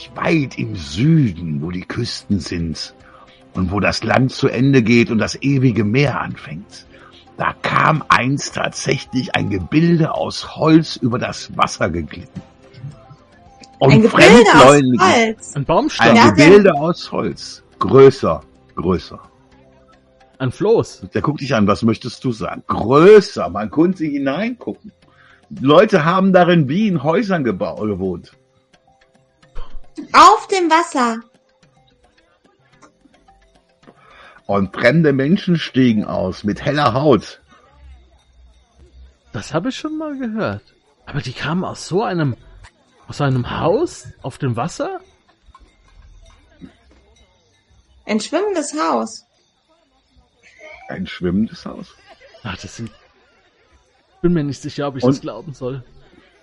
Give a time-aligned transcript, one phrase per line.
[0.00, 2.94] Euch, weit im Süden, wo die Küsten sind
[3.54, 6.86] und wo das Land zu Ende geht und das ewige Meer anfängt,
[7.36, 12.40] da kam einst tatsächlich ein Gebilde aus Holz über das Wasser geglitten.
[13.78, 15.00] Und Ein Gebilde aus Holz.
[15.00, 17.62] Ein ein Baumstamm, Ja, der- Gebilde aus Holz.
[17.78, 18.42] Größer,
[18.76, 19.18] größer.
[20.38, 21.06] ein Floß.
[21.14, 22.62] Der guckt dich an, was möchtest du sagen?
[22.66, 24.92] Größer, man konnte hineingucken.
[25.60, 28.32] Leute haben darin wie in Häusern gewohnt.
[30.12, 31.20] Auf dem Wasser.
[34.46, 37.40] Und fremde Menschen stiegen aus mit heller Haut.
[39.32, 40.74] Das habe ich schon mal gehört.
[41.06, 42.36] Aber die kamen aus so einem,
[43.06, 45.00] aus einem Haus auf dem Wasser?
[48.06, 49.24] Ein schwimmendes Haus.
[50.88, 51.94] Ein schwimmendes Haus.
[52.42, 52.90] Ach, das sind.
[54.20, 55.84] Bin mir nicht sicher, ob ich Und- das glauben soll.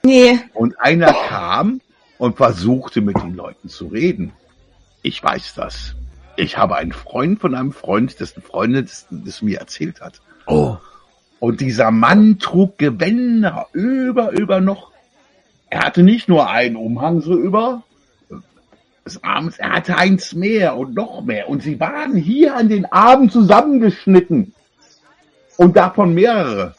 [0.03, 0.39] Nee.
[0.53, 1.81] Und einer kam
[2.17, 4.33] und versuchte mit den Leuten zu reden.
[5.01, 5.95] Ich weiß das.
[6.35, 10.21] Ich habe einen Freund von einem Freund, dessen Freundin das, das mir erzählt hat.
[10.45, 10.77] Oh.
[11.39, 14.91] Und dieser Mann trug Gewänder über, über noch.
[15.69, 17.83] Er hatte nicht nur einen Umhang so über
[19.05, 21.49] des Arms, er hatte eins mehr und noch mehr.
[21.49, 24.53] Und sie waren hier an den Armen zusammengeschnitten.
[25.57, 26.75] Und davon mehrere.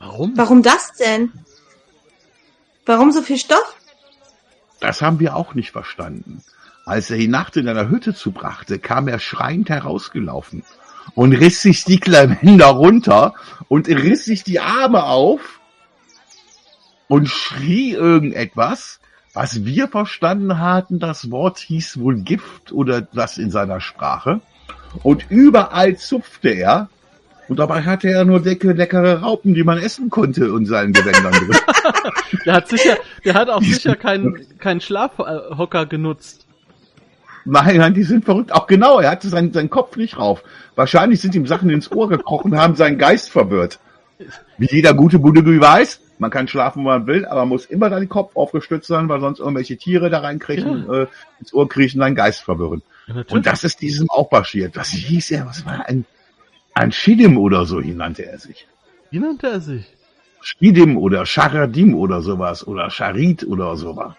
[0.00, 0.32] Warum?
[0.36, 1.32] Warum das denn?
[2.86, 3.76] Warum so viel Stoff?
[4.80, 6.42] Das haben wir auch nicht verstanden.
[6.84, 10.64] Als er die Nacht in einer Hütte zubrachte, kam er schreiend herausgelaufen
[11.14, 13.34] und riss sich die Klavender runter
[13.68, 15.60] und riss sich die Arme auf
[17.06, 18.98] und schrie irgendetwas,
[19.34, 24.40] was wir verstanden hatten, das Wort hieß wohl Gift oder was in seiner Sprache.
[25.02, 26.88] Und überall zupfte er.
[27.48, 31.32] Und dabei hatte er nur dicke, leckere Raupen, die man essen konnte in seinen Gewändern
[31.32, 31.58] drin.
[32.46, 36.46] Der hat sicher, der hat auch sicher keinen, keinen Schlafhocker genutzt.
[37.44, 38.52] Nein, nein, die sind verrückt.
[38.52, 40.42] Auch genau, er hatte seinen, seinen Kopf nicht rauf.
[40.74, 43.80] Wahrscheinlich sind ihm Sachen ins Ohr gekrochen, haben seinen Geist verwirrt.
[44.58, 47.90] Wie jeder gute Budegü weiß, man kann schlafen, wo man will, aber man muss immer
[47.90, 51.06] den Kopf aufgestützt sein, weil sonst irgendwelche Tiere da reinkriechen, äh,
[51.40, 52.82] ins Ohr kriechen, seinen Geist verwirren.
[53.08, 53.24] Ja.
[53.30, 54.76] Und das ist diesem auch passiert.
[54.76, 55.46] Was hieß er?
[55.46, 56.04] Was war ein,
[56.74, 58.66] ein Schidim oder so, ihn nannte er sich.
[59.10, 59.86] Wie nannte er sich?
[60.40, 64.14] Schidim oder Charadim oder sowas oder Charit oder sowas.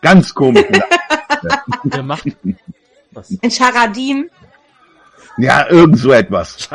[0.00, 0.64] Ganz komisch.
[1.84, 2.36] Der macht
[3.12, 3.36] was.
[3.42, 4.30] Ein Charadim.
[5.36, 6.68] ja, irgend so etwas.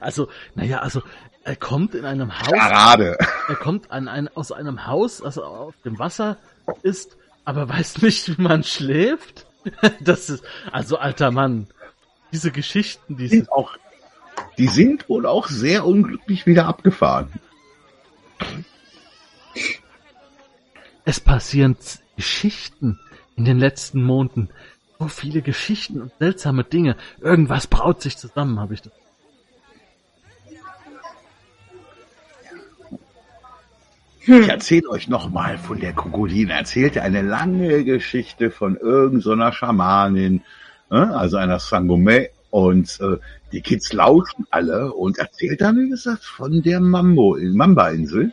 [0.00, 1.02] Also, naja, also
[1.44, 3.16] er kommt in einem Haus, Parade.
[3.48, 6.36] er kommt an ein, aus einem Haus, das auf dem Wasser
[6.82, 9.46] ist, aber weiß nicht, wie man schläft.
[10.00, 10.42] Das ist,
[10.72, 11.66] also alter Mann,
[12.32, 13.76] diese Geschichten, die sind, sind auch,
[14.60, 17.28] die sind wohl auch sehr unglücklich wieder abgefahren.
[21.06, 21.76] es passieren
[22.16, 23.00] Geschichten
[23.36, 24.50] in den letzten Monaten.
[24.98, 26.94] So viele Geschichten und seltsame Dinge.
[27.20, 28.92] Irgendwas braut sich zusammen, habe ich das.
[34.26, 36.50] Ich erzähle euch nochmal von der Krokodilin.
[36.50, 40.42] Er erzählte eine lange Geschichte von irgendeiner Schamanin,
[40.90, 42.28] äh, also einer Sangome.
[42.50, 43.16] Und äh,
[43.52, 48.32] die Kids lauschen alle und erzählt dann, wie gesagt, von der Mambo, Mamba-Insel.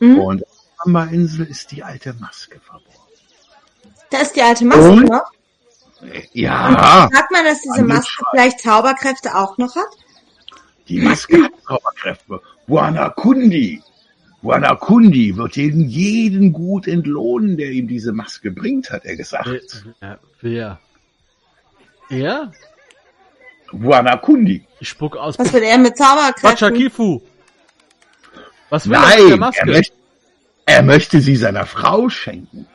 [0.00, 0.18] Hm?
[0.18, 0.50] Und auf
[0.84, 2.90] der Mamba-Insel ist die alte Maske verborgen.
[4.10, 5.08] Da ist die alte Maske Und?
[5.08, 5.30] noch.
[6.32, 9.86] Ja, Sagt man, dass diese Maske vielleicht Zauberkräfte auch noch hat?
[10.88, 12.40] die Maske hat Zauberkräfte.
[12.66, 13.82] Wanakundi.
[14.42, 19.48] Wanakundi wird jeden, jeden gut entlohnen, der ihm diese Maske bringt, hat er gesagt.
[20.42, 20.78] Wer?
[22.10, 22.52] Er?
[23.82, 24.64] Wanakundi.
[24.80, 25.38] Ich spuck aus.
[25.38, 26.68] Was will er mit Zauberkräften?
[26.68, 27.20] Wachakifu.
[28.70, 29.66] Was will er mit der Nein, er Maske?
[29.66, 29.94] möchte,
[30.66, 32.66] er möchte sie seiner Frau schenken.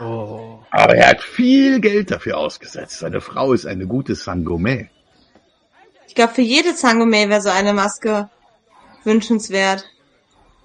[0.00, 0.58] Oh.
[0.70, 2.98] Aber er hat viel Geld dafür ausgesetzt.
[2.98, 4.88] Seine Frau ist eine gute Sangome.
[6.08, 8.28] Ich glaube, für jede Zangome wäre so eine Maske
[9.04, 9.84] wünschenswert.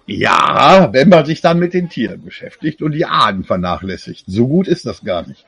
[0.05, 4.23] Ja, wenn man sich dann mit den Tieren beschäftigt und die Ahnen vernachlässigt.
[4.27, 5.45] So gut ist das gar nicht.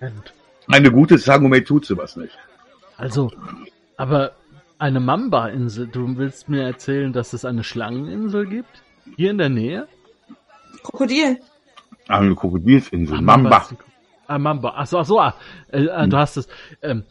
[0.00, 0.32] Moment.
[0.70, 2.36] Eine gute Sangome tut sowas nicht.
[2.96, 3.30] Also,
[3.96, 4.32] aber
[4.78, 5.88] eine Mamba-Insel.
[5.88, 8.82] Du willst mir erzählen, dass es eine Schlangeninsel gibt?
[9.16, 9.88] Hier in der Nähe?
[10.82, 11.38] Krokodil.
[12.06, 13.18] Eine Krokodilsinsel.
[13.18, 13.66] Ah, Mamba.
[14.26, 14.74] Ah, Mamba.
[14.76, 15.20] Ach so, ach so.
[15.20, 15.34] Ah,
[15.72, 16.10] äh, Hm.
[16.10, 16.48] Du hast es,
[16.82, 17.04] ähm,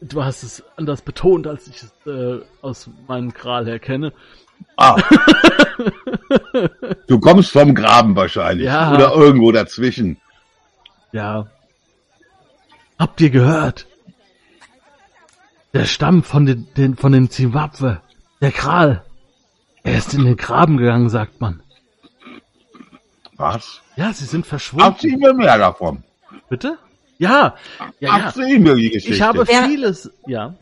[0.00, 4.12] du hast es anders betont, als ich es äh, aus meinem Kral her kenne.
[4.76, 4.96] Ah.
[7.06, 8.66] du kommst vom Graben wahrscheinlich.
[8.66, 8.94] Ja.
[8.94, 10.18] Oder irgendwo dazwischen.
[11.12, 11.46] Ja.
[12.98, 13.86] Habt ihr gehört?
[15.72, 18.00] Der Stamm von den, den von den Zimbabwe,
[18.40, 19.04] der Kral,
[19.82, 21.62] er ist in den Graben gegangen, sagt man.
[23.36, 23.80] Was?
[23.96, 24.86] Ja, sie sind verschwunden.
[24.86, 26.04] Erzähl mir mehr davon.
[26.48, 26.78] Bitte?
[27.18, 28.18] Ja, ja, ja.
[28.26, 29.14] Erzähl mir die Geschichte.
[29.14, 30.54] Ich habe vieles, ja.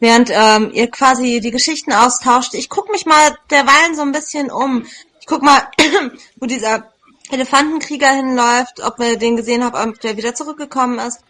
[0.00, 4.50] Während ähm, ihr quasi die Geschichten austauscht, ich guck mich mal derweilen so ein bisschen
[4.50, 4.84] um.
[5.20, 5.62] Ich guck mal,
[6.36, 6.90] wo dieser
[7.30, 11.20] Elefantenkrieger hinläuft, ob wir den gesehen haben, ob der wieder zurückgekommen ist.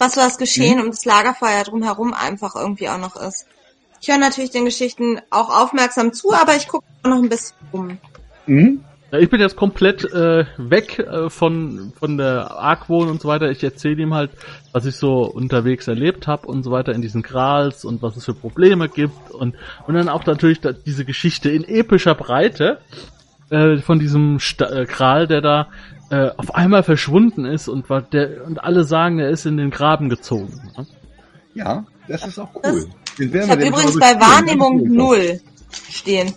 [0.00, 0.84] Was so das Geschehen Mhm.
[0.84, 3.46] um das Lagerfeuer drumherum einfach irgendwie auch noch ist.
[4.00, 7.98] Ich höre natürlich den Geschichten auch aufmerksam zu, aber ich gucke noch ein bisschen um.
[8.46, 8.84] Hm?
[9.12, 13.50] Ja, Ich bin jetzt komplett äh, weg äh, von, von der Argwohn und so weiter.
[13.50, 14.30] Ich erzähle ihm halt,
[14.72, 18.24] was ich so unterwegs erlebt habe und so weiter in diesen Grals und was es
[18.24, 19.54] für Probleme gibt und,
[19.86, 22.78] und dann auch natürlich da, diese Geschichte in epischer Breite
[23.50, 25.68] äh, von diesem Sta äh, Kral, der da
[26.10, 29.70] äh, auf einmal verschwunden ist und war der und alle sagen, er ist in den
[29.70, 30.60] Graben gezogen.
[30.76, 30.86] Ne?
[31.54, 32.62] Ja, das ist auch cool.
[32.62, 32.86] Das-
[33.18, 34.14] Ich wir habe übrigens bei.
[34.20, 34.96] Wahrnehmung Das ist cool.
[34.96, 35.40] null
[35.90, 36.32] stehen.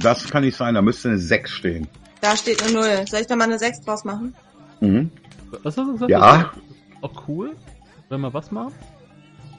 [0.00, 1.86] Das kann nicht sein, da müsste eine 6 stehen.
[2.20, 3.04] Da steht eine Null.
[3.08, 4.34] Soll ich da mal eine 6 draus machen?
[4.80, 5.10] Mhm.
[5.62, 6.10] Was hast du gesagt?
[6.10, 6.50] Ja,
[7.02, 7.54] Auch cool,
[8.08, 8.72] wenn wir was machen.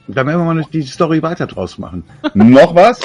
[0.08, 2.02] da werden wir mal die Story weiter draus machen.
[2.34, 3.00] noch was?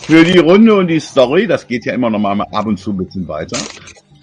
[0.00, 2.92] Für die Runde und die Story, das geht ja immer noch mal ab und zu
[2.92, 3.58] ein bisschen weiter.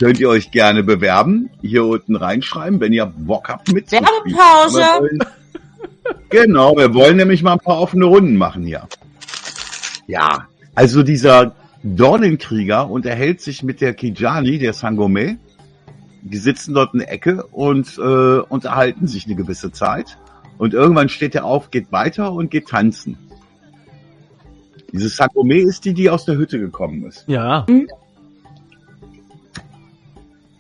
[0.02, 4.04] Könnt ihr euch gerne bewerben, hier unten reinschreiben, wenn ihr Bock habt mitzuspielen.
[4.26, 4.84] Werbepause.
[6.30, 8.88] Genau, wir wollen nämlich mal ein paar offene Runden machen hier.
[10.08, 11.54] Ja, also dieser
[11.84, 15.38] Dornenkrieger unterhält sich mit der Kijani, der Sangome.
[16.24, 20.18] Die sitzen dort in der Ecke und äh, unterhalten sich eine gewisse Zeit.
[20.58, 23.20] Und irgendwann steht er auf, geht weiter und geht tanzen.
[24.92, 27.24] Diese Sangome ist die, die aus der Hütte gekommen ist.
[27.28, 27.68] Ja.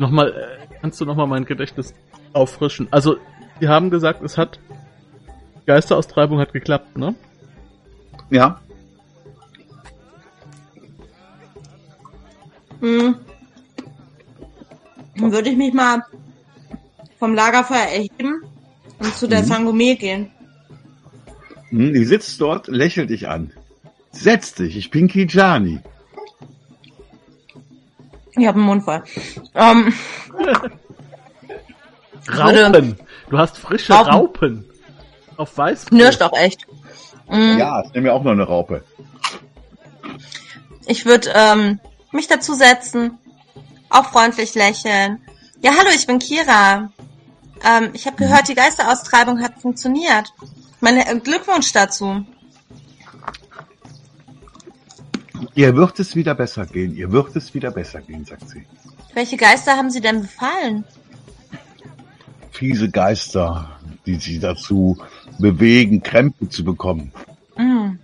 [0.01, 1.93] Nochmal, äh, kannst du nochmal mein Gedächtnis
[2.33, 2.87] auffrischen?
[2.89, 3.17] Also,
[3.61, 4.59] die haben gesagt, es hat,
[5.67, 7.13] Geisteraustreibung hat geklappt, ne?
[8.31, 8.59] Ja,
[12.79, 13.15] Hm.
[15.15, 16.03] Dann würde ich mich mal
[17.19, 18.41] vom Lagerfeuer erheben
[18.97, 19.45] und zu der Mhm.
[19.45, 20.31] Sangome gehen.
[21.69, 23.51] Hm, die sitzt dort, lächelt dich an.
[24.11, 25.79] Setz dich, ich bin Kijani.
[28.37, 29.03] Ich habe einen Mund voll.
[29.55, 29.93] Ähm,
[32.29, 32.97] Raupen!
[33.29, 34.13] Du hast frische Raupen.
[34.13, 34.65] Raupen.
[35.37, 35.87] Auf weiß.
[35.87, 36.67] knirscht auch echt.
[37.27, 37.57] Hm.
[37.57, 38.83] Ja, ich nehme mir auch noch eine Raupe.
[40.85, 41.79] Ich würde ähm,
[42.11, 43.17] mich dazu setzen,
[43.89, 45.21] auch freundlich lächeln.
[45.61, 46.91] Ja, hallo, ich bin Kira.
[47.63, 50.33] Ähm, ich habe gehört, die Geisteraustreibung hat funktioniert.
[50.79, 52.25] Meine äh, Glückwunsch dazu.
[55.55, 58.65] Ihr wird es wieder besser gehen, ihr wird es wieder besser gehen, sagt sie.
[59.13, 60.85] Welche Geister haben Sie denn befallen?
[62.51, 64.97] Fiese Geister, die sie dazu
[65.39, 67.11] bewegen, Krämpfe zu bekommen.
[67.55, 67.99] Hm.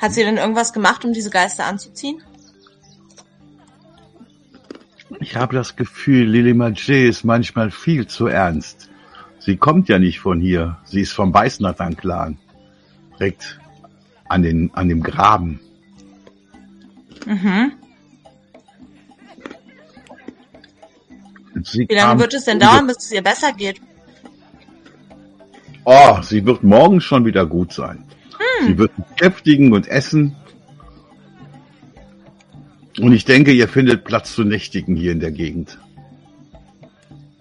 [0.00, 2.22] Hat sie denn irgendwas gemacht, um diese Geister anzuziehen?
[5.20, 8.88] Ich habe das Gefühl, Lily Majé ist manchmal viel zu ernst.
[9.38, 12.38] Sie kommt ja nicht von hier, sie ist vom Beißnatan-Clan.
[13.18, 13.60] Direkt
[14.28, 15.60] an, den, an dem Graben.
[17.26, 17.72] Mhm.
[21.62, 23.80] Sie Wie lange wird es denn dauern, bis es ihr besser geht?
[25.84, 28.04] Oh, sie wird morgen schon wieder gut sein.
[28.38, 28.66] Hm.
[28.66, 30.36] Sie wird beschäftigen und essen.
[32.98, 35.78] Und ich denke, ihr findet Platz zu nächtigen hier in der Gegend.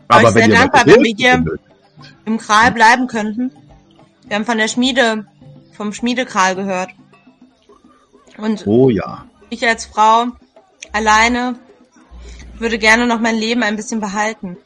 [0.07, 1.61] Aber ich wenn sehr ihr dankbar, wenn wir hier findet,
[2.25, 3.51] im Kral bleiben könnten.
[4.27, 5.25] Wir haben von der Schmiede,
[5.73, 6.89] vom Schmiedekral gehört.
[8.37, 10.27] Und oh ja ich als Frau
[10.91, 11.55] alleine
[12.57, 14.57] würde gerne noch mein Leben ein bisschen behalten.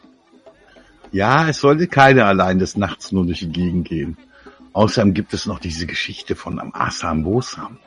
[1.11, 4.17] Ja, es sollte keiner allein des Nachts nur durch die Gegend gehen.
[4.73, 7.77] Außerdem gibt es noch diese Geschichte von am Assam Bosam.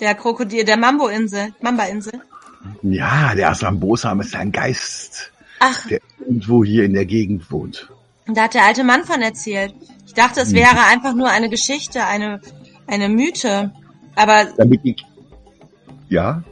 [0.00, 2.20] Der Krokodil, der Mambo-Insel, Mamba-Insel.
[2.82, 7.88] Ja, der Assam Bosam ist ein Geist, Ach, der irgendwo hier in der Gegend wohnt.
[8.26, 9.74] da hat der alte Mann von erzählt.
[10.06, 10.56] Ich dachte, es Hm.
[10.56, 12.40] wäre einfach nur eine Geschichte, eine,
[12.86, 13.72] eine Mythe.
[14.16, 14.96] Aber Damit die,
[16.08, 16.42] ja,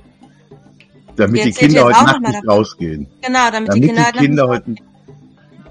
[1.17, 2.49] damit Ihr die Kinder heute Nacht nicht davon.
[2.51, 3.07] rausgehen.
[3.21, 4.75] genau, damit, Damit die Kinder, die Kinder heute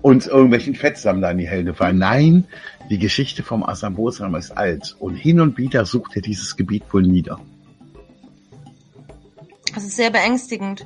[0.02, 1.98] uns irgendwelchen Fettsammlern in die Hände fallen.
[1.98, 2.46] Nein,
[2.90, 6.84] die Geschichte vom Assam Bosam ist alt und hin und wieder sucht er dieses Gebiet
[6.92, 7.40] wohl nieder.
[9.74, 10.86] Das ist sehr beängstigend.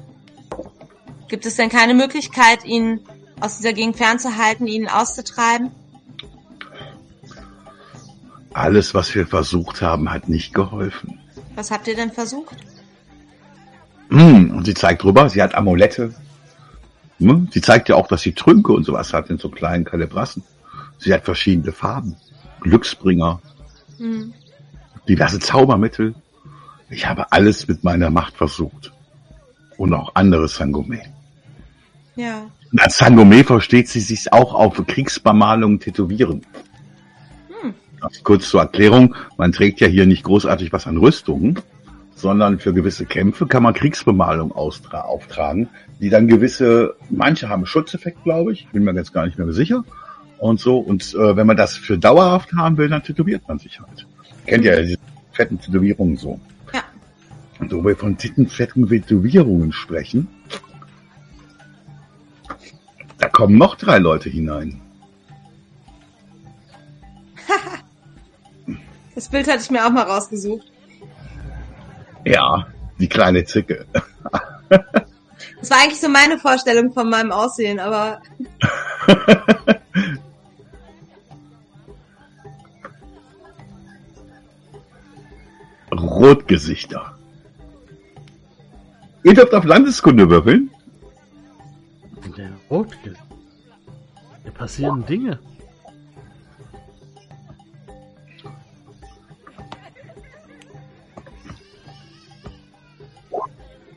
[1.28, 3.00] Gibt es denn keine Möglichkeit, ihn
[3.40, 5.72] aus dieser Gegend fernzuhalten, ihn auszutreiben?
[8.56, 11.20] Alles, was wir versucht haben, hat nicht geholfen.
[11.56, 12.56] Was habt ihr denn versucht?
[14.10, 16.16] Hm, Und sie zeigt rüber, sie hat Amulette.
[17.20, 20.42] Hm, Sie zeigt ja auch, dass sie Trünke und sowas hat in so kleinen Kalibrassen.
[21.00, 22.16] Sie hat verschiedene Farben.
[22.62, 23.42] Glücksbringer,
[23.98, 24.34] Hm.
[25.10, 26.16] diverse Zaubermittel.
[26.90, 28.94] Ich habe alles mit meiner Macht versucht.
[29.78, 31.02] Und auch andere Sangome.
[32.16, 32.44] Ja.
[32.72, 36.46] Und als Sangome versteht sie sich auch auf Kriegsbemalungen tätowieren.
[38.24, 41.60] Kurz zur Erklärung, man trägt ja hier nicht großartig was an Rüstungen,
[42.16, 48.54] sondern für gewisse Kämpfe kann man Kriegsbemalung auftragen, die dann gewisse, manche haben Schutzeffekt, glaube
[48.54, 49.84] ich, bin mir jetzt gar nicht mehr sicher.
[50.38, 53.80] Und so, und äh, wenn man das für dauerhaft haben will, dann tätowiert man sich
[53.80, 54.06] halt.
[54.46, 54.98] Kennt ihr ja diese
[55.32, 56.40] fetten Tätowierungen so.
[56.74, 56.84] Ja.
[57.60, 60.28] Und wo wir von tittenfetten Tätowierungen sprechen,
[63.18, 64.82] da kommen noch drei Leute hinein.
[69.16, 70.70] Das Bild hatte ich mir auch mal rausgesucht.
[72.26, 72.68] Ja,
[73.00, 73.86] die kleine Zicke.
[74.70, 78.22] Das war eigentlich so meine Vorstellung von meinem Aussehen, aber
[85.92, 87.18] Rotgesichter.
[89.24, 90.70] Ihr dürft auf Landeskunde würfeln.
[92.38, 93.16] Der Rotge.
[94.44, 95.40] Hier passieren Dinge.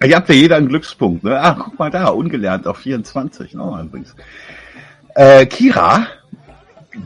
[0.04, 1.24] Ihr habt ja jeder einen Glückspunkt.
[1.24, 1.38] Ne?
[1.40, 3.58] Ach, guck mal da, ungelernt auf 24.
[3.58, 4.14] Oh, übrigens.
[5.14, 6.06] Äh, Kira,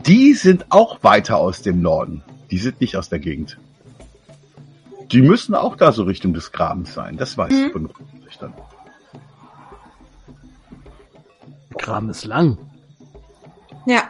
[0.05, 2.23] die sind auch weiter aus dem Norden.
[2.51, 3.57] Die sind nicht aus der Gegend.
[5.11, 7.17] Die müssen auch da so Richtung des Grabens sein.
[7.17, 7.65] Das weiß Mhm.
[7.65, 7.89] ich von.
[11.71, 12.57] Der Kram ist lang.
[13.85, 14.03] ja.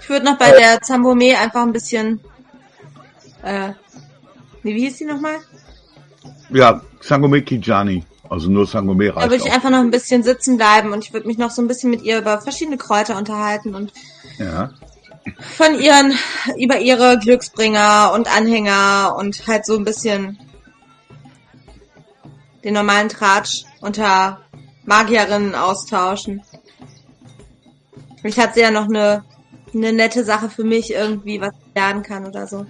[0.00, 2.20] Ich würde noch bei der Zambome einfach ein bisschen,
[3.44, 3.68] äh,
[4.62, 5.36] nee, wie hieß die nochmal?
[6.52, 8.04] Ja, Sangome Kijani.
[8.28, 9.54] Also nur Sangome Da reicht würde ich auch.
[9.54, 12.02] einfach noch ein bisschen sitzen bleiben und ich würde mich noch so ein bisschen mit
[12.02, 13.92] ihr über verschiedene Kräuter unterhalten und
[14.38, 14.70] Ja.
[15.56, 16.14] von ihren,
[16.58, 20.38] über ihre Glücksbringer und Anhänger und halt so ein bisschen
[22.64, 24.40] den normalen Tratsch unter
[24.84, 26.42] Magierinnen austauschen.
[28.24, 29.24] Ich hatte ja noch eine,
[29.74, 32.64] eine nette Sache für mich irgendwie, was ich lernen kann oder so.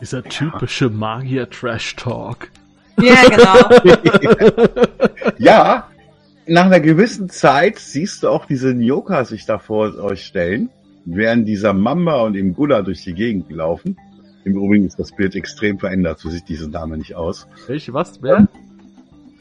[0.00, 2.50] Dieser typische Magier-Trash-Talk.
[3.00, 4.74] Ja, genau.
[5.38, 5.88] Ja,
[6.46, 10.68] nach einer gewissen Zeit siehst du auch diese Nyoka sich da vor euch stellen,
[11.04, 13.96] während dieser Mamba und dem Gula durch die Gegend laufen.
[14.44, 17.46] Im Übrigen ist das Bild extrem verändert, so sieht diese Dame nicht aus.
[17.66, 18.48] Welche, was, wer?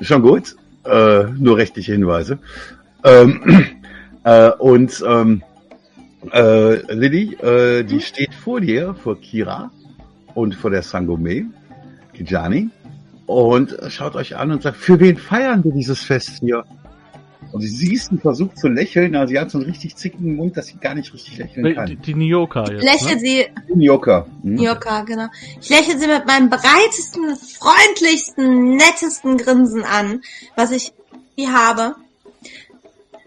[0.02, 2.40] Schon gut, äh, nur rechtliche Hinweise.
[3.04, 3.66] Ähm,
[4.24, 5.42] äh, und ähm,
[6.32, 9.72] äh, Lilly, äh, die steht vor dir, vor Kira
[10.36, 11.46] und vor der Sangome,
[12.14, 12.70] Kijani,
[13.30, 16.64] und schaut euch an und sagt, für wen feiern wir dieses Fest hier?
[17.52, 20.58] Und sie siehst und versucht zu lächeln, aber sie hat so einen richtig zickigen Mund,
[20.58, 22.02] dass sie gar nicht richtig lächeln Die, kann.
[22.02, 22.84] die Nioka jetzt.
[22.84, 23.20] Lächel Ne?
[23.20, 23.46] sie,
[23.76, 24.26] Nyoka.
[24.44, 24.58] Hm?
[24.58, 25.28] Joka, genau.
[25.62, 30.22] Ich lächle sie mit meinem breitesten, freundlichsten, nettesten Grinsen an,
[30.56, 30.94] was ich
[31.36, 31.96] hier habe.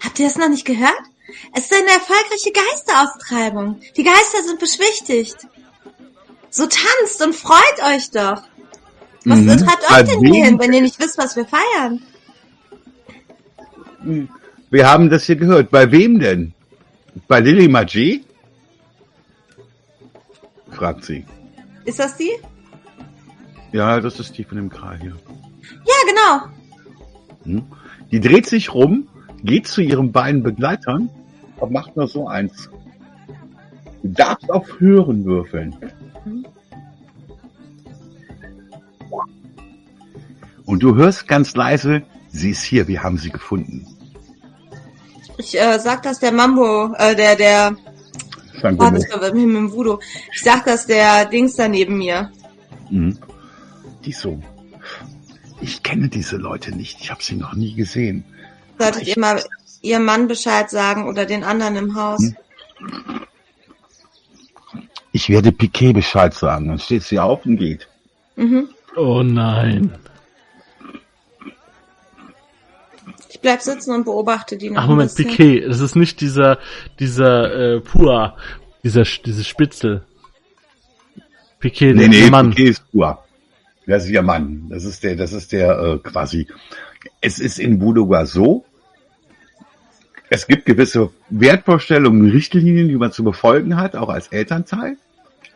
[0.05, 0.93] Habt ihr das noch nicht gehört?
[1.55, 3.81] Es ist eine erfolgreiche Geisteraustreibung.
[3.97, 5.37] Die Geister sind beschwichtigt.
[6.51, 8.43] So tanzt und freut euch doch.
[9.25, 9.49] Was Mhm.
[9.59, 10.33] treibt euch denn wem?
[10.33, 12.01] hier hin, wenn ihr nicht wisst, was wir feiern?
[14.71, 15.71] Wir haben das hier gehört.
[15.71, 16.55] Bei wem denn?
[17.29, 18.25] Bei Lily Magie?
[20.71, 21.25] Fragt sie.
[21.85, 22.31] Ist das die?
[23.73, 25.17] Ja, das ist die von dem Kral hier.
[25.87, 26.49] Ja,
[27.45, 27.61] genau.
[28.11, 29.09] Die dreht sich rum,
[29.45, 31.11] geht zu ihren beiden Begleitern
[31.59, 32.69] und macht nur so eins.
[34.03, 35.77] Du darfst auf Hören würfeln.
[40.73, 43.87] Und du hörst ganz leise, sie ist hier, wir haben sie gefunden.
[45.37, 47.77] Ich äh, sag das der Mambo, äh, der, der,
[48.63, 49.99] das war mit dem Voodoo.
[50.33, 52.33] Ich sag das der Dings da neben mir.
[52.89, 53.19] Mhm.
[54.03, 54.43] Die so.
[55.61, 57.03] Ich kenne diese Leute nicht.
[57.03, 58.25] Ich habe sie noch nie gesehen.
[58.79, 59.45] Solltet ihr mal
[59.83, 62.33] ihrem Mann Bescheid sagen oder den anderen im Haus.
[65.13, 66.69] Ich werde Piquet Bescheid sagen.
[66.69, 67.89] Dann steht sie auf und geht.
[68.37, 68.71] Mhm.
[68.97, 69.99] Oh nein.
[73.29, 75.15] Ich bleib sitzen und beobachte die noch Ach Moment.
[75.15, 76.59] Piquet, das ist nicht dieser,
[76.99, 78.37] dieser äh, Pua,
[78.83, 80.05] dieser, diese Spitzel.
[81.59, 82.51] Piquet, der, Nee, nee, der Mann.
[82.51, 83.23] Piquet ist pur.
[83.87, 84.67] Das ist ihr Mann.
[84.69, 86.47] Das ist der, das ist der äh, quasi.
[87.21, 88.65] Es ist in Budoga so.
[90.31, 94.97] Es gibt gewisse Wertvorstellungen, Richtlinien, die man zu befolgen hat, auch als Elternteil.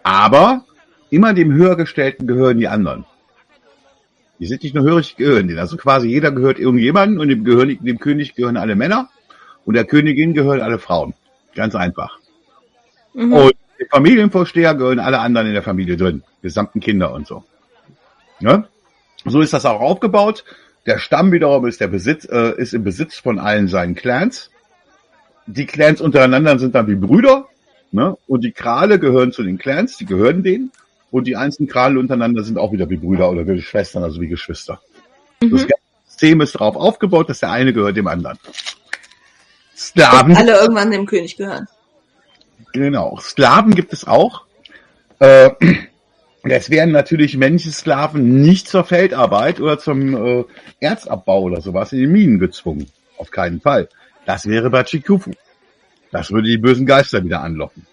[0.02, 0.64] Aber
[1.08, 3.06] immer dem Höhergestellten gehören die anderen.
[4.38, 5.58] Die sind nicht nur hörig, gehören denen.
[5.58, 9.08] Also quasi jeder gehört irgendjemandem und dem, gehören, dem König gehören alle Männer
[9.64, 11.14] und der Königin gehören alle Frauen.
[11.54, 12.18] Ganz einfach.
[13.14, 13.32] Mhm.
[13.32, 16.22] Und der Familienvorsteher gehören alle anderen in der Familie drin.
[16.42, 17.44] Gesamten Kinder und so.
[18.40, 18.66] Ne?
[19.24, 20.44] So ist das auch aufgebaut.
[20.84, 24.50] Der Stamm wiederum ist der Besitz, äh, ist im Besitz von allen seinen Clans.
[25.46, 27.46] Die Clans untereinander sind dann wie Brüder.
[27.90, 28.16] Ne?
[28.26, 30.70] Und die Krale gehören zu den Clans, die gehören denen.
[31.10, 34.28] Und die einzelnen Krale untereinander sind auch wieder wie Brüder oder wie Schwestern, also wie
[34.28, 34.80] Geschwister.
[35.40, 35.74] Das ganze
[36.06, 38.38] System ist darauf aufgebaut, dass der eine gehört dem anderen.
[39.76, 41.66] Sklaven Alle irgendwann dem König gehören.
[42.72, 43.18] Genau.
[43.20, 44.44] Sklaven gibt es auch.
[45.18, 45.50] Äh,
[46.42, 50.44] das wären natürlich männliche Sklaven nicht zur Feldarbeit oder zum äh,
[50.80, 52.90] Erzabbau oder sowas in den Minen gezwungen.
[53.18, 53.88] Auf keinen Fall.
[54.24, 55.32] Das wäre bei Chikufu.
[56.10, 57.86] Das würde die bösen Geister wieder anlocken.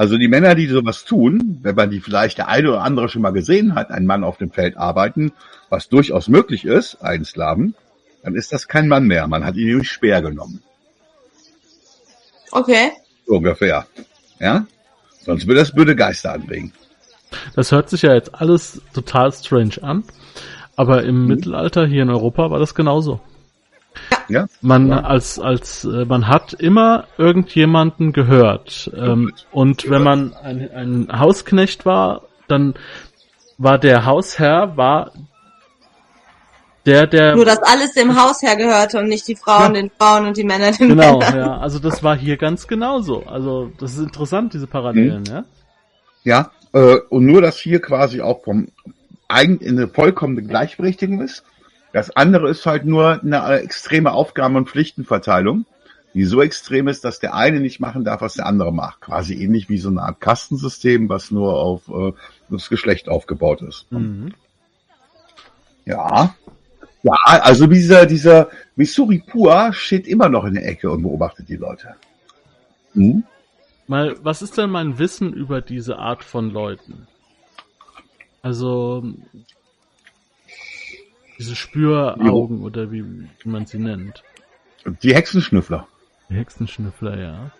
[0.00, 3.20] Also die Männer, die sowas tun, wenn man die vielleicht der eine oder andere schon
[3.20, 5.32] mal gesehen hat, einen Mann auf dem Feld arbeiten,
[5.68, 7.74] was durchaus möglich ist, einen Sklaven,
[8.22, 9.26] dann ist das kein Mann mehr.
[9.26, 10.62] Man hat ihn durch Speer genommen.
[12.50, 12.92] Okay.
[13.26, 13.86] So ungefähr.
[14.38, 14.64] Ja?
[15.20, 16.72] Sonst würde das böse Geister anregen.
[17.54, 20.04] Das hört sich ja jetzt alles total strange an.
[20.76, 23.20] Aber im Mittelalter hier in Europa war das genauso.
[24.30, 24.46] Ja?
[24.60, 25.00] Man Ja.
[25.00, 31.84] als als äh, man hat immer irgendjemanden gehört ähm, und wenn man ein, ein Hausknecht
[31.86, 32.74] war, dann
[33.58, 35.12] war der Hausherr war
[36.86, 39.80] der der Nur, dass alles dem Hausherr gehörte und nicht die Frauen Ja.
[39.82, 41.36] den Frauen und die Männer den genau Männern.
[41.36, 45.44] ja also das war hier ganz genauso also das ist interessant diese Parallelen ja
[46.24, 48.68] Ja, äh, und nur, dass hier quasi auch vom
[49.28, 51.44] eigen in eine vollkommene Gleichberechtigung ist.
[51.92, 55.66] Das andere ist halt nur eine äh, extreme Aufgaben- und Pflichtenverteilung,
[56.14, 59.00] die so extrem ist, dass der eine nicht machen darf, was der andere macht.
[59.00, 62.12] Quasi ähnlich wie so eine Art Kastensystem, was nur auf äh,
[62.48, 63.90] das Geschlecht aufgebaut ist.
[63.90, 64.32] mhm.
[65.86, 66.34] Ja.
[67.02, 71.56] Ja, also dieser, dieser Missouri Pur steht immer noch in der Ecke und beobachtet die
[71.56, 71.94] Leute.
[72.92, 73.24] Mhm.
[73.86, 77.08] Mal, was ist denn mein Wissen über diese Art von Leuten?
[78.42, 79.02] Also
[81.40, 84.22] diese Spüraugen oder wie, wie man sie nennt.
[85.02, 85.88] Die Hexenschnüffler.
[86.28, 87.50] Die Hexenschnüffler, ja.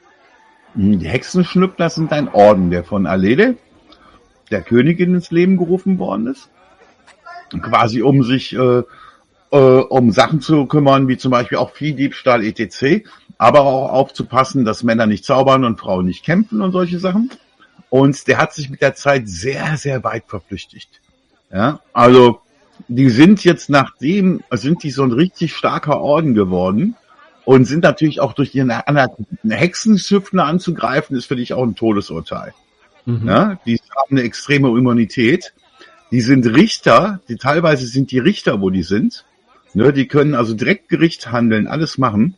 [0.75, 3.57] Die Hexenschnüffler sind ein Orden, der von Alede,
[4.51, 6.51] der Königin, ins Leben gerufen worden ist.
[7.63, 8.83] Quasi um sich äh,
[9.51, 14.83] äh, um Sachen zu kümmern, wie zum Beispiel auch Viehdiebstahl etc., aber auch aufzupassen, dass
[14.83, 17.31] Männer nicht zaubern und Frauen nicht kämpfen und solche Sachen.
[17.89, 21.01] Und der hat sich mit der Zeit sehr, sehr weit verflüchtigt.
[21.51, 22.43] Ja, also
[22.89, 26.97] die sind jetzt nachdem, sind die so ein richtig starker Orden geworden
[27.45, 28.73] und sind natürlich auch durch ihren.
[29.49, 32.55] Hexenschüffner anzugreifen, ist für dich auch ein Todesurteil.
[33.07, 33.27] Mhm.
[33.27, 35.53] Ja, die haben eine extreme Immunität.
[36.11, 39.25] Die sind Richter, die teilweise sind die Richter, wo die sind.
[39.75, 42.35] Ne, die können also direkt Gericht handeln, alles machen.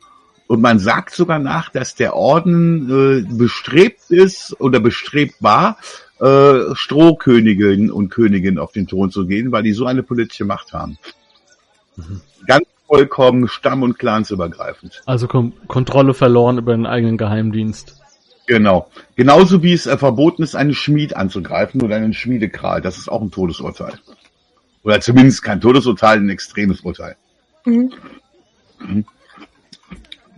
[0.47, 5.79] Und man sagt sogar nach, dass der Orden äh, bestrebt ist oder bestrebt war,
[6.23, 10.73] äh, Strohkönigin und Königin auf den Thron zu gehen, weil die so eine politische Macht
[10.73, 10.97] haben.
[12.47, 15.03] Ganz vollkommen stamm- und clansübergreifend.
[15.05, 18.01] Also Kom Kontrolle verloren über den eigenen Geheimdienst.
[18.47, 18.89] Genau.
[19.17, 22.81] Genauso wie es äh, verboten ist, einen Schmied anzugreifen oder einen Schmiedekral.
[22.81, 23.95] Das ist auch ein Todesurteil.
[24.85, 27.17] Oder zumindest kein Todesurteil, ein extremes Urteil.
[27.65, 27.93] Mhm.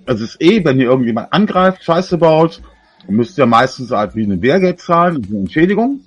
[0.07, 2.61] Also es ist eh, wenn ihr irgendjemand angreift, Scheiße baut,
[3.09, 6.01] müsst ihr meistens halt wie eine Wehrgeld zahlen, eine Entschädigung.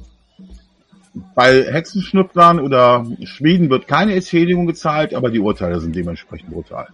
[1.36, 6.88] Bei Hexenschnupflern oder Schmieden wird keine Entschädigung gezahlt, aber die Urteile sind dementsprechend brutal.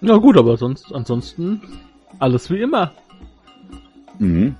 [0.00, 1.62] Na gut, aber sonst, ansonsten
[2.18, 2.92] alles wie immer.
[4.18, 4.54] Mhm.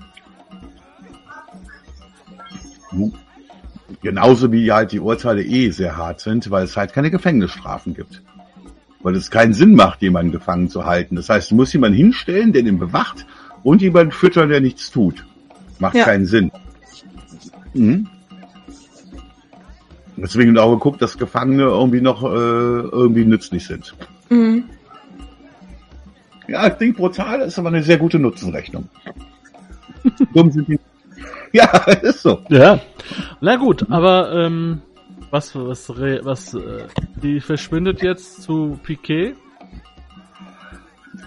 [4.01, 8.21] Genauso wie halt die Urteile eh sehr hart sind, weil es halt keine Gefängnisstrafen gibt.
[9.05, 11.15] Weil es keinen Sinn macht, jemanden gefangen zu halten.
[11.15, 13.27] Das heißt, du musst jemanden hinstellen, der den bewacht
[13.61, 15.23] und jemanden füttern, der nichts tut.
[15.77, 16.05] Macht Ja.
[16.05, 16.51] keinen Sinn.
[17.75, 18.07] Mhm.
[20.17, 23.93] Deswegen auch geguckt, dass Gefangene irgendwie noch äh, irgendwie nützlich sind.
[24.31, 24.63] Mhm.
[26.47, 28.89] Ja, klingt brutal, ist aber eine sehr gute Nutzenrechnung.
[30.33, 30.79] Dumm sind die.
[31.51, 31.67] Ja,
[32.01, 32.39] ist so.
[32.49, 32.79] Ja.
[33.39, 34.81] Na gut, aber ähm,
[35.35, 36.87] was was was äh,
[37.21, 39.35] die verschwindet jetzt zu Piquet?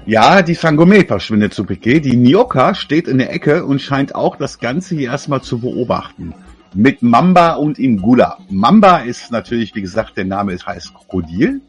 [0.06, 2.00] Ja, die Sangome verschwindet zu Piquet.
[2.00, 6.34] Die Nyoka steht in der Ecke und scheint auch das Ganze hier erstmal zu beobachten.
[6.74, 8.38] Mit Mamba und Ingula.
[8.48, 11.60] Mamba ist natürlich, wie gesagt, der Name ist, heißt Krokodil.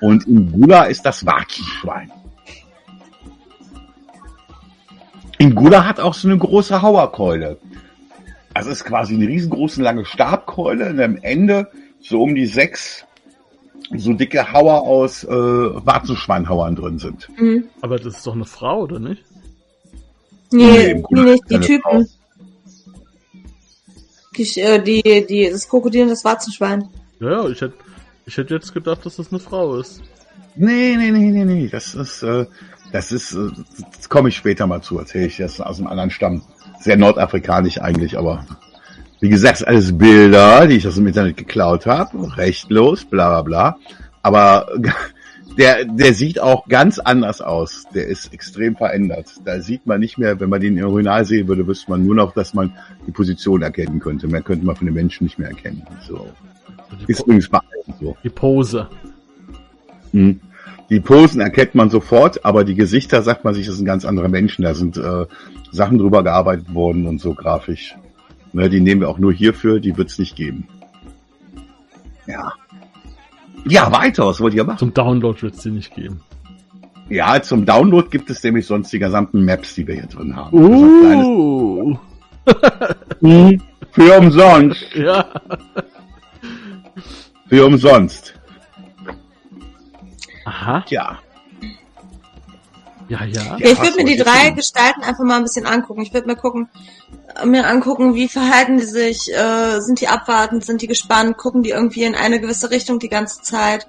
[0.00, 2.10] Und Ingula ist das Warzenschwein.
[5.38, 7.58] Ingula hat auch so eine große Hauerkeule.
[8.54, 11.68] Also ist quasi eine riesengroße lange Stabkeule und am Ende
[12.00, 13.04] so um die sechs
[13.96, 17.28] so dicke Hauer aus äh, Warzenschweinhauern drin sind.
[17.38, 17.64] Mhm.
[17.80, 19.22] Aber das ist doch eine Frau, oder nicht?
[20.50, 22.08] Nee, Nee, nicht, die Typen.
[24.36, 26.88] Die, äh, die, die, das Krokodil und das Warzenschwein.
[27.20, 27.74] Ja, ja, ich hätte
[28.26, 30.00] ich hätte jetzt gedacht, dass das eine Frau ist.
[30.56, 31.68] Nee, nee, nee, nee, nee.
[31.68, 32.46] Das ist, äh,
[32.92, 33.50] das ist, äh,
[33.96, 36.42] das komme ich später mal zu, erzähle ich das aus einem anderen Stamm.
[36.84, 38.44] Sehr nordafrikanisch eigentlich, aber
[39.20, 43.78] wie gesagt, alles Bilder, die ich aus dem Internet geklaut habe, rechtlos, bla bla bla.
[44.20, 44.68] Aber
[45.58, 47.84] der, der sieht auch ganz anders aus.
[47.94, 49.32] Der ist extrem verändert.
[49.46, 52.14] Da sieht man nicht mehr, wenn man den im Original sehen würde, wüsste man nur
[52.14, 54.28] noch, dass man die Position erkennen könnte.
[54.28, 55.86] Mehr könnte man von den Menschen nicht mehr erkennen.
[56.06, 56.28] So.
[57.00, 57.60] Die, Ist po übrigens bei
[57.98, 58.14] so.
[58.22, 58.90] die Pose.
[60.12, 60.38] Mhm.
[60.90, 64.28] Die Posen erkennt man sofort, aber die Gesichter sagt man sich, das sind ganz andere
[64.28, 64.62] Menschen.
[64.62, 65.26] Da sind äh,
[65.70, 67.96] Sachen drüber gearbeitet worden und so grafisch.
[68.52, 70.68] Ne, die nehmen wir auch nur hierfür, die wird's nicht geben.
[72.26, 72.52] Ja.
[73.66, 74.78] Ja, weiter, was wollt ihr machen?
[74.78, 76.20] Zum Download wird es die nicht geben.
[77.08, 80.56] Ja, zum Download gibt es nämlich sonst die gesamten Maps, die wir hier drin haben.
[80.56, 81.98] Uh,
[83.90, 84.94] Für umsonst.
[84.94, 85.26] ja.
[87.48, 88.33] Für umsonst.
[90.44, 90.84] Aha.
[90.88, 91.18] Ja,
[93.08, 93.24] ja.
[93.24, 96.00] Ja, Ja, ich würde mir die drei jetzt- Gestalten einfach mal ein bisschen angucken.
[96.02, 96.68] Ich würde mir gucken,
[97.44, 101.70] mir angucken, wie verhalten die sich, äh, sind die abwartend, sind die gespannt, gucken die
[101.70, 103.86] irgendwie in eine gewisse Richtung die ganze Zeit,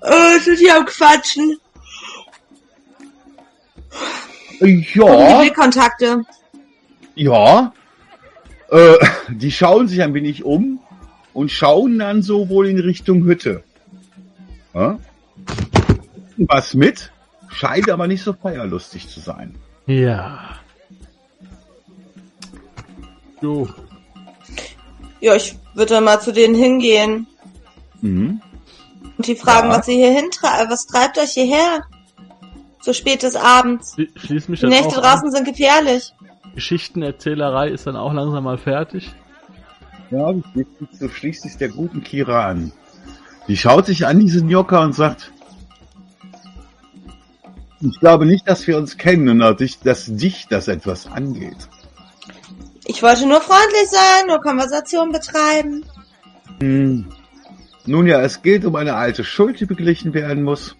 [0.00, 1.58] äh, sind die am Quatschen,
[4.58, 5.40] gucken die Ja.
[5.40, 6.22] Blickkontakte.
[7.14, 7.72] Ja,
[8.70, 8.94] äh,
[9.28, 10.80] die schauen sich ein wenig um
[11.32, 13.62] und schauen dann so wohl in Richtung Hütte.
[14.74, 14.98] Ja?
[16.38, 17.12] Was mit,
[17.48, 19.54] scheint aber nicht so feierlustig zu sein.
[19.86, 20.56] Ja.
[23.40, 23.68] Jo.
[25.20, 27.26] Ja, ich würde mal zu denen hingehen
[28.00, 28.40] Mhm.
[29.16, 29.78] und die fragen, Ja.
[29.78, 31.82] was sie hier hintreiben, was treibt euch hierher?
[32.80, 33.94] So spät des Abends.
[33.96, 35.32] Schli- Schließ mich Die Nächte auch draußen an.
[35.32, 36.12] sind gefährlich.
[36.54, 39.12] Geschichtenerzählerei ist dann auch langsam mal fertig.
[40.10, 42.72] Ja, du schließt, du schließt dich der guten Kira an.
[43.48, 45.32] Die schaut sich an, diese Njoka, und sagt,
[47.80, 51.68] ich glaube nicht, dass wir uns kennen und dass dich, dass dich das etwas angeht.
[52.84, 55.84] Ich wollte nur freundlich sein, nur Konversation betreiben.
[56.60, 57.06] Hm.
[57.84, 60.76] Nun ja, es geht um eine alte Schuld, die beglichen werden muss.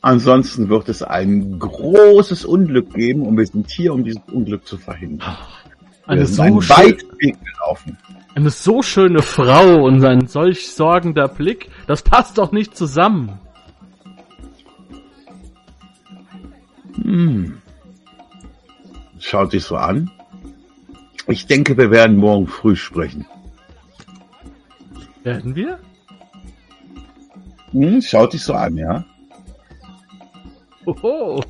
[0.00, 4.78] Ansonsten wird es ein großes Unglück geben und wir sind hier, um dieses Unglück zu
[4.78, 5.36] verhindern.
[6.06, 7.98] Eine wir sind so, einen weiten Weg gelaufen.
[8.34, 13.38] Eine so schöne Frau und ein solch sorgender Blick, das passt doch nicht zusammen.
[17.02, 17.60] Hm.
[19.18, 20.10] Schaut sich so an.
[21.26, 23.26] Ich denke, wir werden morgen früh sprechen.
[25.22, 25.78] Werden wir?
[27.72, 29.04] Hm, schaut dich so an, ja.
[30.86, 31.40] Oho.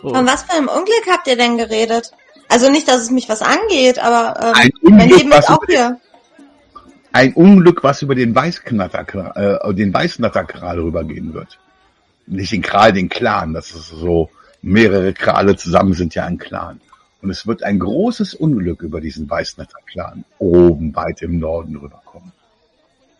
[0.00, 2.12] Von was für einem Unglück habt ihr denn geredet?
[2.48, 5.64] Also nicht, dass es mich was angeht, aber Ein ähm, mein Unglück, Leben ist auch
[5.68, 6.00] hier.
[7.12, 11.58] Ein Unglück, was über den Weißknatter, äh, den Weißknatterkral rübergehen wird.
[12.26, 13.52] Nicht den Kral, den Clan.
[13.52, 14.30] Das ist so,
[14.62, 16.80] mehrere Krale zusammen sind ja ein Clan.
[17.22, 22.32] Und es wird ein großes Unglück über diesen Weißknatter-Clan oben weit im Norden rüberkommen.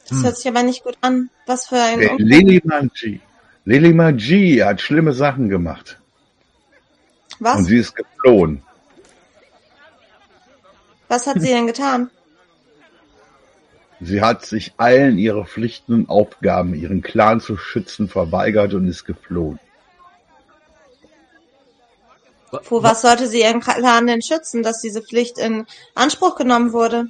[0.09, 0.25] Das Hm.
[0.25, 1.29] hört sich aber nicht gut an.
[1.47, 2.29] Was für ein Der Unglück.
[2.29, 3.21] Lilimanji
[3.67, 5.99] Lily Magie hat schlimme Sachen gemacht.
[7.39, 7.65] Und Was?
[7.67, 8.63] sie ist geflohen.
[11.09, 12.11] Was hat sie denn getan?
[14.01, 19.05] Sie hat sich allen ihre Pflichten und Aufgaben, ihren Clan zu schützen, verweigert und ist
[19.05, 19.61] geflohen.
[22.63, 27.09] Vor was sollte sie ihren Clan denn schützen, dass diese Pflicht in Anspruch genommen wurde?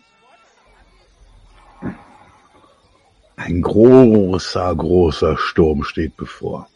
[3.37, 6.68] Ein großer, großer Sturm steht bevor.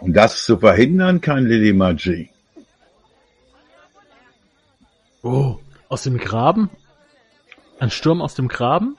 [0.00, 2.30] Um das zu verhindern, kann Lily Magie.
[5.22, 5.56] Oh,
[5.88, 6.68] aus dem Graben?
[7.78, 8.96] Ein Sturm aus dem Graben?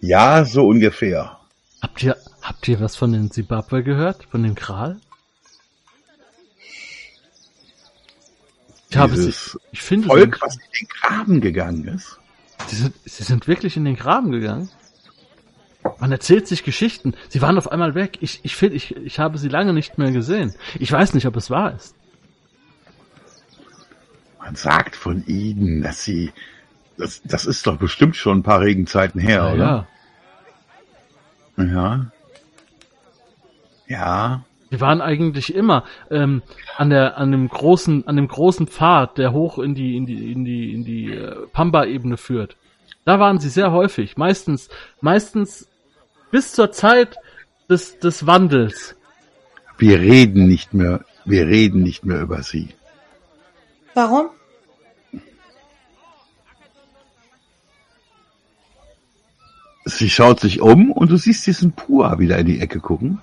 [0.00, 1.38] Ja, so ungefähr.
[1.80, 4.24] Habt ihr, habt ihr was von den Zimbabwe gehört?
[4.30, 4.98] Von dem Kral?
[8.88, 12.18] Ich habe Dieses ich finde, Volk, was in den Graben gegangen ist.
[12.68, 14.70] sie, sind, sie sind wirklich in den Graben gegangen.
[15.98, 17.14] Man erzählt sich Geschichten.
[17.28, 18.18] Sie waren auf einmal weg.
[18.20, 20.54] Ich, ich finde, ich, ich habe sie lange nicht mehr gesehen.
[20.78, 21.94] Ich weiß nicht, ob es wahr ist.
[24.46, 26.30] Man sagt von ihnen, dass sie,
[26.96, 29.86] das, das ist doch bestimmt schon ein paar Regenzeiten her, Ja, oder?
[31.56, 31.64] ja.
[31.64, 32.06] Ja.
[33.88, 34.44] Ja.
[34.70, 35.82] Die waren eigentlich immer
[36.12, 36.42] ähm,
[36.76, 40.30] an der an dem großen an dem großen Pfad, der hoch in die in die
[40.32, 42.56] in die in die äh, Pamba-Ebene führt.
[43.04, 44.68] Da waren sie sehr häufig, meistens
[45.00, 45.68] meistens
[46.30, 47.16] bis zur Zeit
[47.68, 48.94] des des Wandels.
[49.76, 52.68] Wir reden nicht mehr, wir reden nicht mehr über sie.
[53.94, 54.30] Warum?
[59.88, 63.20] Sie schaut sich um und du siehst diesen Pua wieder in die Ecke gucken.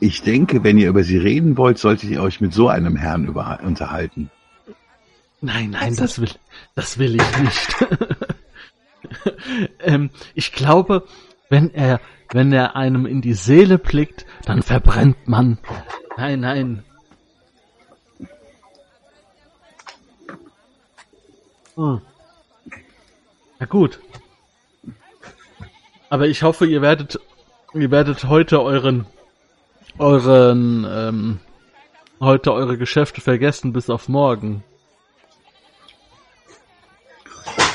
[0.00, 3.26] Ich denke, wenn ihr über sie reden wollt, solltet ihr euch mit so einem Herrn
[3.26, 4.30] über, unterhalten.
[5.42, 6.30] Nein, nein, Also- das will
[6.74, 7.86] das will ich nicht.
[9.80, 11.04] ähm, ich glaube,
[11.50, 15.58] wenn er wenn er einem in die Seele blickt, dann verbrennt man.
[16.16, 16.82] Nein, nein.
[21.76, 22.00] Hm.
[23.58, 24.00] Na gut.
[26.14, 27.18] Aber ich hoffe, ihr werdet,
[27.72, 29.04] ihr werdet heute euren,
[29.98, 31.40] euren, ähm,
[32.20, 34.62] heute eure Geschäfte vergessen bis auf morgen.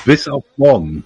[0.05, 1.03] Bis auf morgen.